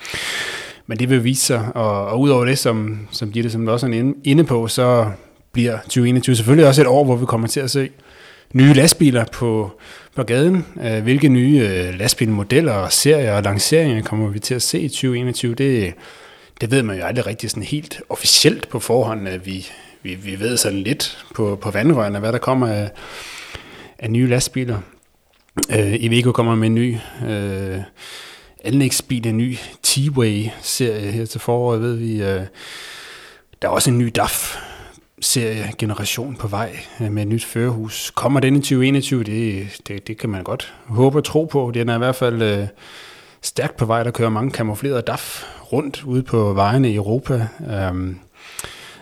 men 0.86 0.98
det 0.98 1.10
vil 1.10 1.24
vise 1.24 1.42
sig. 1.46 1.68
Og, 1.74 2.06
og 2.06 2.20
udover 2.20 2.44
det, 2.44 2.58
som, 2.58 3.08
som 3.10 3.32
Gitte 3.32 3.50
som 3.50 3.68
også 3.68 3.86
er 3.86 4.12
inde 4.24 4.44
på, 4.44 4.68
så 4.68 5.10
bliver 5.52 5.78
2021 5.78 6.36
selvfølgelig 6.36 6.68
også 6.68 6.80
et 6.80 6.86
år, 6.86 7.04
hvor 7.04 7.16
vi 7.16 7.26
kommer 7.26 7.48
til 7.48 7.60
at 7.60 7.70
se 7.70 7.88
nye 8.52 8.72
lastbiler 8.72 9.24
på, 9.32 9.80
på 10.16 10.22
gaden. 10.22 10.66
Øh, 10.84 11.02
hvilke 11.02 11.28
nye 11.28 11.68
øh, 11.72 11.98
lastbilmodeller 11.98 12.72
og 12.72 12.92
serier 12.92 13.32
og 13.36 13.42
lanceringer 13.42 14.02
kommer 14.02 14.28
vi 14.28 14.38
til 14.38 14.54
at 14.54 14.62
se 14.62 14.80
i 14.80 14.88
2021? 14.88 15.54
Det, 15.54 15.94
det 16.60 16.70
ved 16.70 16.82
man 16.82 16.98
jo 16.98 17.04
aldrig 17.04 17.26
rigtig 17.26 17.50
sådan 17.50 17.62
helt 17.62 18.02
officielt 18.08 18.68
på 18.68 18.78
forhånd. 18.78 19.28
At 19.28 19.46
vi, 19.46 19.66
vi, 20.02 20.14
vi 20.14 20.40
ved 20.40 20.56
sådan 20.56 20.78
lidt 20.78 21.24
på, 21.34 21.58
på 21.62 21.70
vandrørene, 21.70 22.18
hvad 22.18 22.32
der 22.32 22.38
kommer 22.38 22.66
af, 22.66 22.90
af 23.98 24.10
nye 24.10 24.28
lastbiler. 24.28 24.78
Øh, 25.70 25.94
Iveco 25.94 26.32
kommer 26.32 26.54
med 26.54 26.66
en 26.66 26.74
ny 26.74 26.96
øh, 27.28 27.78
anlægsbil, 28.64 29.26
en 29.26 29.36
ny 29.36 29.56
T-Way-serie 29.82 31.10
her 31.10 31.26
til 31.26 31.40
foråret, 31.40 31.80
ved 31.80 31.94
vi. 31.94 32.22
Øh, 32.22 32.40
der 33.62 33.68
er 33.68 33.72
også 33.72 33.90
en 33.90 33.98
ny 33.98 34.12
DAF 34.16 34.56
serie 35.22 35.72
generation 35.78 36.36
på 36.36 36.48
vej 36.48 36.78
øh, 37.00 37.12
med 37.12 37.22
et 37.22 37.28
nyt 37.28 37.44
førerhus. 37.44 38.12
Kommer 38.14 38.40
den 38.40 38.56
i 38.56 38.58
2021? 38.58 39.24
Det, 39.24 39.66
det, 39.88 40.06
det 40.06 40.18
kan 40.18 40.30
man 40.30 40.44
godt 40.44 40.74
håbe 40.86 41.18
og 41.18 41.24
tro 41.24 41.44
på. 41.44 41.70
Den 41.74 41.88
er 41.88 41.94
i 41.94 41.98
hvert 41.98 42.16
fald 42.16 42.42
øh, 42.42 42.66
stærkt 43.42 43.76
på 43.76 43.84
vej. 43.84 44.02
Der 44.02 44.10
kører 44.10 44.28
mange 44.28 44.50
kamuflerede 44.50 45.02
DAF 45.02 45.44
rundt 45.72 46.04
ude 46.04 46.22
på 46.22 46.52
vejene 46.52 46.90
i 46.90 46.94
Europa. 46.94 47.46
Øhm, 47.70 48.18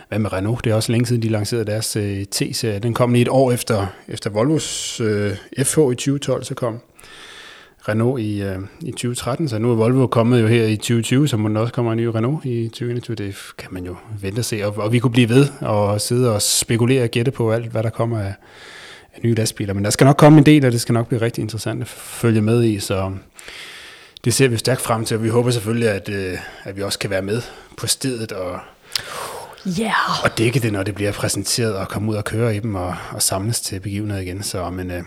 hvad 0.09 0.19
med 0.19 0.33
Renault? 0.33 0.65
Det 0.65 0.71
er 0.71 0.75
også 0.75 0.93
længe 0.93 1.07
siden, 1.07 1.23
de 1.23 1.29
lancerede 1.29 1.65
deres 1.65 1.97
øh, 1.97 2.25
T-serie. 2.25 2.79
Den 2.79 2.95
kom 2.95 3.13
lige 3.13 3.23
et 3.23 3.29
år 3.29 3.53
efter, 3.53 3.87
efter 4.09 4.31
Volvos 4.31 5.01
øh, 5.01 5.37
FH 5.59 5.79
i 5.79 5.95
2012, 5.95 6.45
så 6.45 6.55
kom 6.55 6.81
Renault 7.91 8.21
i, 8.21 8.43
øh, 8.43 8.59
i 8.81 8.91
2013, 8.91 9.49
så 9.49 9.59
nu 9.59 9.71
er 9.71 9.75
Volvo 9.75 10.07
kommet 10.07 10.43
jo 10.43 10.47
her 10.47 10.65
i 10.67 10.77
2020, 10.77 11.29
så 11.29 11.37
må 11.37 11.49
der 11.49 11.61
også 11.61 11.73
kommer 11.73 11.93
en 11.93 11.99
ny 11.99 12.05
Renault 12.05 12.45
i 12.45 12.69
2021. 12.69 13.15
Det 13.15 13.37
kan 13.59 13.69
man 13.71 13.85
jo 13.85 13.97
vente 14.21 14.41
og 14.41 14.45
se, 14.45 14.67
og, 14.67 14.77
og 14.77 14.93
vi 14.93 14.99
kunne 14.99 15.11
blive 15.11 15.29
ved 15.29 15.49
og 15.61 16.01
sidde 16.01 16.35
og 16.35 16.43
spekulere 16.43 17.03
og 17.03 17.09
gætte 17.09 17.31
på 17.31 17.53
alt, 17.53 17.67
hvad 17.67 17.83
der 17.83 17.91
kommer 17.91 18.19
af, 18.21 18.35
af 19.15 19.21
nye 19.25 19.35
lastbiler. 19.35 19.75
Men 19.75 19.85
der 19.85 19.91
skal 19.91 20.05
nok 20.05 20.17
komme 20.17 20.39
en 20.39 20.47
del, 20.47 20.65
og 20.65 20.73
det 20.73 20.81
skal 20.81 20.93
nok 20.93 21.09
blive 21.09 21.21
rigtig 21.21 21.43
interessant 21.43 21.83
at 21.83 21.89
følge 21.89 22.41
med 22.41 22.65
i, 22.65 22.79
så 22.79 23.13
det 24.25 24.35
ser 24.35 24.49
vi 24.49 24.57
stærkt 24.57 24.81
frem 24.81 25.05
til, 25.05 25.17
og 25.17 25.23
vi 25.23 25.29
håber 25.29 25.51
selvfølgelig, 25.51 25.89
at, 25.89 26.09
øh, 26.09 26.39
at 26.65 26.77
vi 26.77 26.83
også 26.83 26.99
kan 26.99 27.11
være 27.11 27.23
med 27.23 27.43
på 27.77 27.87
stedet 27.87 28.33
og 28.33 28.61
Yeah. 29.81 30.25
Og 30.25 30.39
dække 30.39 30.61
det, 30.61 30.73
når 30.73 30.83
det 30.83 30.95
bliver 30.95 31.13
præsenteret, 31.13 31.75
og 31.75 31.89
komme 31.89 32.11
ud 32.13 32.17
og 32.17 32.25
køre 32.25 32.57
i 32.57 32.61
dem, 32.61 32.75
og, 32.75 32.97
og 33.11 33.23
samles 33.23 33.61
til 33.61 33.81
begivenheder 33.81 34.21
igen. 34.21 34.43
Så, 34.43 34.71
men 34.71 34.91
øh, 34.91 35.03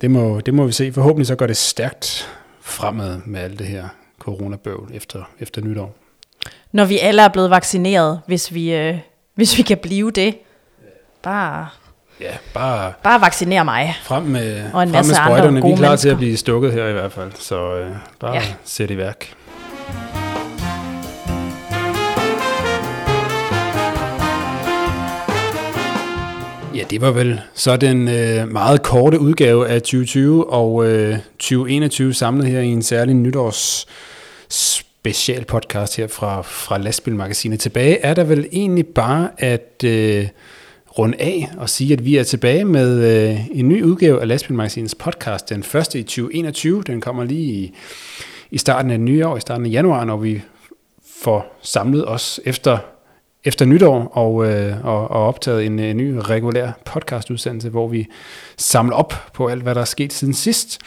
det, 0.00 0.10
må, 0.10 0.40
det 0.40 0.54
må 0.54 0.66
vi 0.66 0.72
se. 0.72 0.92
Forhåbentlig 0.92 1.26
så 1.26 1.34
går 1.34 1.46
det 1.46 1.56
stærkt 1.56 2.28
fremad 2.60 3.20
med 3.26 3.40
alt 3.40 3.58
det 3.58 3.66
her 3.66 3.88
coronabøvl 4.18 4.90
efter, 4.94 5.30
efter 5.40 5.62
nytår. 5.62 5.96
Når 6.72 6.84
vi 6.84 6.98
alle 6.98 7.22
er 7.22 7.28
blevet 7.28 7.50
vaccineret, 7.50 8.20
hvis 8.26 8.54
vi, 8.54 8.74
øh, 8.74 8.98
hvis 9.34 9.58
vi 9.58 9.62
kan 9.62 9.78
blive 9.78 10.10
det. 10.10 10.38
Bare, 11.22 11.68
ja, 12.20 12.36
bare, 12.54 12.92
bare 13.02 13.20
vaccinere 13.20 13.64
mig. 13.64 13.96
Frem 14.02 14.22
med, 14.22 14.72
og 14.72 14.82
en 14.82 14.90
frem 14.90 15.06
med 15.06 15.14
sprøjterne. 15.14 15.62
Vi 15.62 15.70
er 15.70 15.76
klar 15.76 15.88
mennesker. 15.88 15.96
til 15.96 16.08
at 16.08 16.16
blive 16.16 16.36
stukket 16.36 16.72
her 16.72 16.88
i 16.88 16.92
hvert 16.92 17.12
fald. 17.12 17.32
Så 17.34 17.76
øh, 17.76 17.90
bare 18.20 18.34
ja. 18.34 18.42
sæt 18.64 18.90
i 18.90 18.96
værk. 18.96 19.34
Ja, 26.76 26.84
det 26.90 27.00
var 27.00 27.10
vel 27.10 27.40
så 27.54 27.76
den 27.76 28.08
øh, 28.08 28.48
meget 28.52 28.82
korte 28.82 29.20
udgave 29.20 29.68
af 29.68 29.82
2020 29.82 30.50
og 30.50 30.86
øh, 30.86 31.16
2021 31.38 32.14
samlet 32.14 32.46
her 32.46 32.60
i 32.60 32.66
en 32.66 32.82
særlig 32.82 33.14
nytårs 33.14 33.86
special 34.48 35.44
podcast 35.44 35.96
her 35.96 36.06
fra, 36.06 36.42
fra 36.42 36.78
Lastbilmagasinet. 36.78 37.60
Tilbage 37.60 37.98
er 37.98 38.14
der 38.14 38.24
vel 38.24 38.48
egentlig 38.52 38.86
bare 38.86 39.28
at 39.38 39.84
øh, 39.84 40.28
runde 40.98 41.20
af 41.20 41.50
og 41.56 41.70
sige, 41.70 41.92
at 41.92 42.04
vi 42.04 42.16
er 42.16 42.24
tilbage 42.24 42.64
med 42.64 43.04
øh, 43.04 43.46
en 43.50 43.68
ny 43.68 43.82
udgave 43.82 44.20
af 44.20 44.28
Lastbilmagasinets 44.28 44.94
podcast, 44.94 45.48
den 45.48 45.62
første 45.62 45.98
i 45.98 46.02
2021. 46.02 46.82
Den 46.82 47.00
kommer 47.00 47.24
lige 47.24 47.52
i, 47.52 47.74
i 48.50 48.58
starten 48.58 48.90
af 48.90 49.00
nye 49.00 49.26
år, 49.26 49.36
i 49.36 49.40
starten 49.40 49.66
af 49.66 49.70
januar, 49.70 50.04
når 50.04 50.16
vi 50.16 50.42
får 51.22 51.58
samlet 51.62 52.08
os 52.08 52.40
efter 52.44 52.78
efter 53.46 53.64
nytår 53.64 54.08
og, 54.12 54.46
øh, 54.46 54.84
og, 54.84 55.10
og 55.10 55.26
optaget 55.26 55.66
en, 55.66 55.78
en 55.78 55.96
ny 55.96 56.14
regulær 56.14 56.72
podcastudsendelse, 56.84 57.68
hvor 57.68 57.88
vi 57.88 58.06
samler 58.56 58.96
op 58.96 59.14
på 59.32 59.46
alt, 59.46 59.62
hvad 59.62 59.74
der 59.74 59.80
er 59.80 59.84
sket 59.84 60.12
siden 60.12 60.34
sidst. 60.34 60.78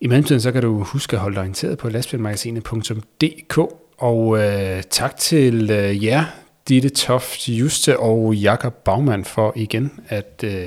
I 0.00 0.06
mellemtiden 0.06 0.40
så 0.40 0.52
kan 0.52 0.62
du 0.62 0.82
huske 0.82 1.16
at 1.16 1.20
holde 1.20 1.34
dig 1.34 1.40
orienteret 1.40 1.78
på 1.78 1.88
lastbilmagasinet.dk 1.88 3.58
og 3.98 4.38
øh, 4.38 4.82
tak 4.90 5.16
til 5.16 5.70
øh, 5.70 6.04
jer, 6.04 6.24
Ditte 6.68 6.88
Toft 6.88 7.48
Juste 7.48 7.98
og 7.98 8.34
Jakob 8.34 8.74
Bagman 8.74 9.24
for 9.24 9.52
igen 9.56 10.00
at 10.08 10.44
øh, 10.44 10.66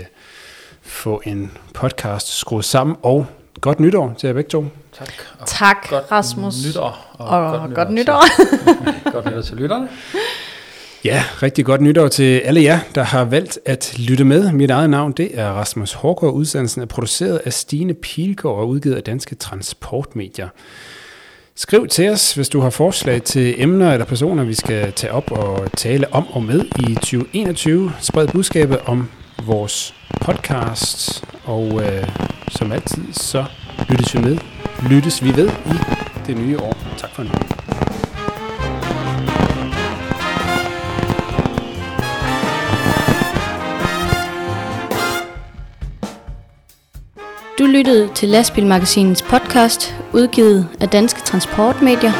få 0.81 1.21
en 1.25 1.51
podcast 1.73 2.37
skruet 2.37 2.65
sammen. 2.65 2.95
Og 3.01 3.25
godt 3.61 3.79
nytår 3.79 4.15
til 4.17 4.27
jer 4.27 4.33
begge 4.33 4.49
to. 4.49 4.65
Tak. 4.93 5.13
Og 5.39 5.47
Tak, 5.47 5.89
godt 5.89 6.11
Rasmus. 6.11 6.67
Nytår. 6.67 7.15
Og 7.17 7.69
godt 7.75 7.91
nytår. 7.91 8.23
Til, 8.35 9.13
godt 9.13 9.25
nytår 9.25 9.41
til 9.41 9.57
lytterne. 9.57 9.89
Ja, 11.05 11.23
rigtig 11.43 11.65
godt 11.65 11.81
nytår 11.81 12.07
til 12.07 12.39
alle 12.39 12.63
jer, 12.63 12.79
der 12.95 13.03
har 13.03 13.23
valgt 13.25 13.59
at 13.65 13.95
lytte 13.99 14.23
med. 14.23 14.51
Mit 14.51 14.71
eget 14.71 14.89
navn, 14.89 15.11
det 15.11 15.39
er 15.39 15.47
Rasmus 15.47 15.93
Hårgaard. 15.93 16.33
Udsendelsen 16.33 16.81
er 16.81 16.85
produceret 16.85 17.41
af 17.45 17.53
Stine 17.53 17.93
Pilgaard 17.93 18.55
og 18.55 18.67
udgivet 18.67 18.95
af 18.95 19.03
Danske 19.03 19.35
Transportmedier. 19.35 20.47
Skriv 21.55 21.87
til 21.87 22.09
os, 22.09 22.33
hvis 22.33 22.49
du 22.49 22.59
har 22.59 22.69
forslag 22.69 23.23
til 23.23 23.61
emner 23.61 23.93
eller 23.93 24.05
personer, 24.05 24.43
vi 24.43 24.53
skal 24.53 24.93
tage 24.93 25.13
op 25.13 25.31
og 25.31 25.71
tale 25.77 26.13
om 26.13 26.27
og 26.27 26.43
med 26.43 26.65
i 26.89 26.93
2021. 26.93 27.91
Spred 27.99 28.27
budskabet 28.27 28.77
om 28.85 29.09
vores 29.45 29.95
podcast, 30.21 31.23
og 31.43 31.81
øh, 31.83 32.07
som 32.51 32.71
altid, 32.71 33.03
så 33.13 33.45
lyttes 33.89 34.15
vi 34.15 34.19
med. 34.19 34.37
Lyttes 34.89 35.23
vi 35.23 35.35
ved 35.35 35.49
i 35.49 35.73
det 36.27 36.37
nye 36.37 36.59
år. 36.59 36.77
Tak 36.97 37.15
for 37.15 37.23
nu. 37.23 37.29
Lyttede 47.69 48.09
til 48.15 48.29
Lastbilmagasinets 48.29 49.21
podcast, 49.21 49.95
udgivet 50.13 50.67
af 50.79 50.89
Danske 50.89 51.21
Transportmedier. 51.21 52.11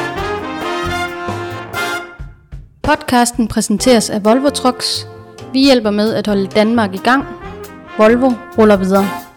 Podcasten 2.82 3.48
præsenteres 3.48 4.10
af 4.10 4.24
Volvo 4.24 4.48
Trucks. 4.48 5.06
Vi 5.52 5.64
hjælper 5.64 5.90
med 5.90 6.14
at 6.14 6.26
holde 6.26 6.46
Danmark 6.46 6.94
i 6.94 6.98
gang. 6.98 7.24
Volvo 7.98 8.32
ruller 8.58 8.76
videre. 8.76 9.29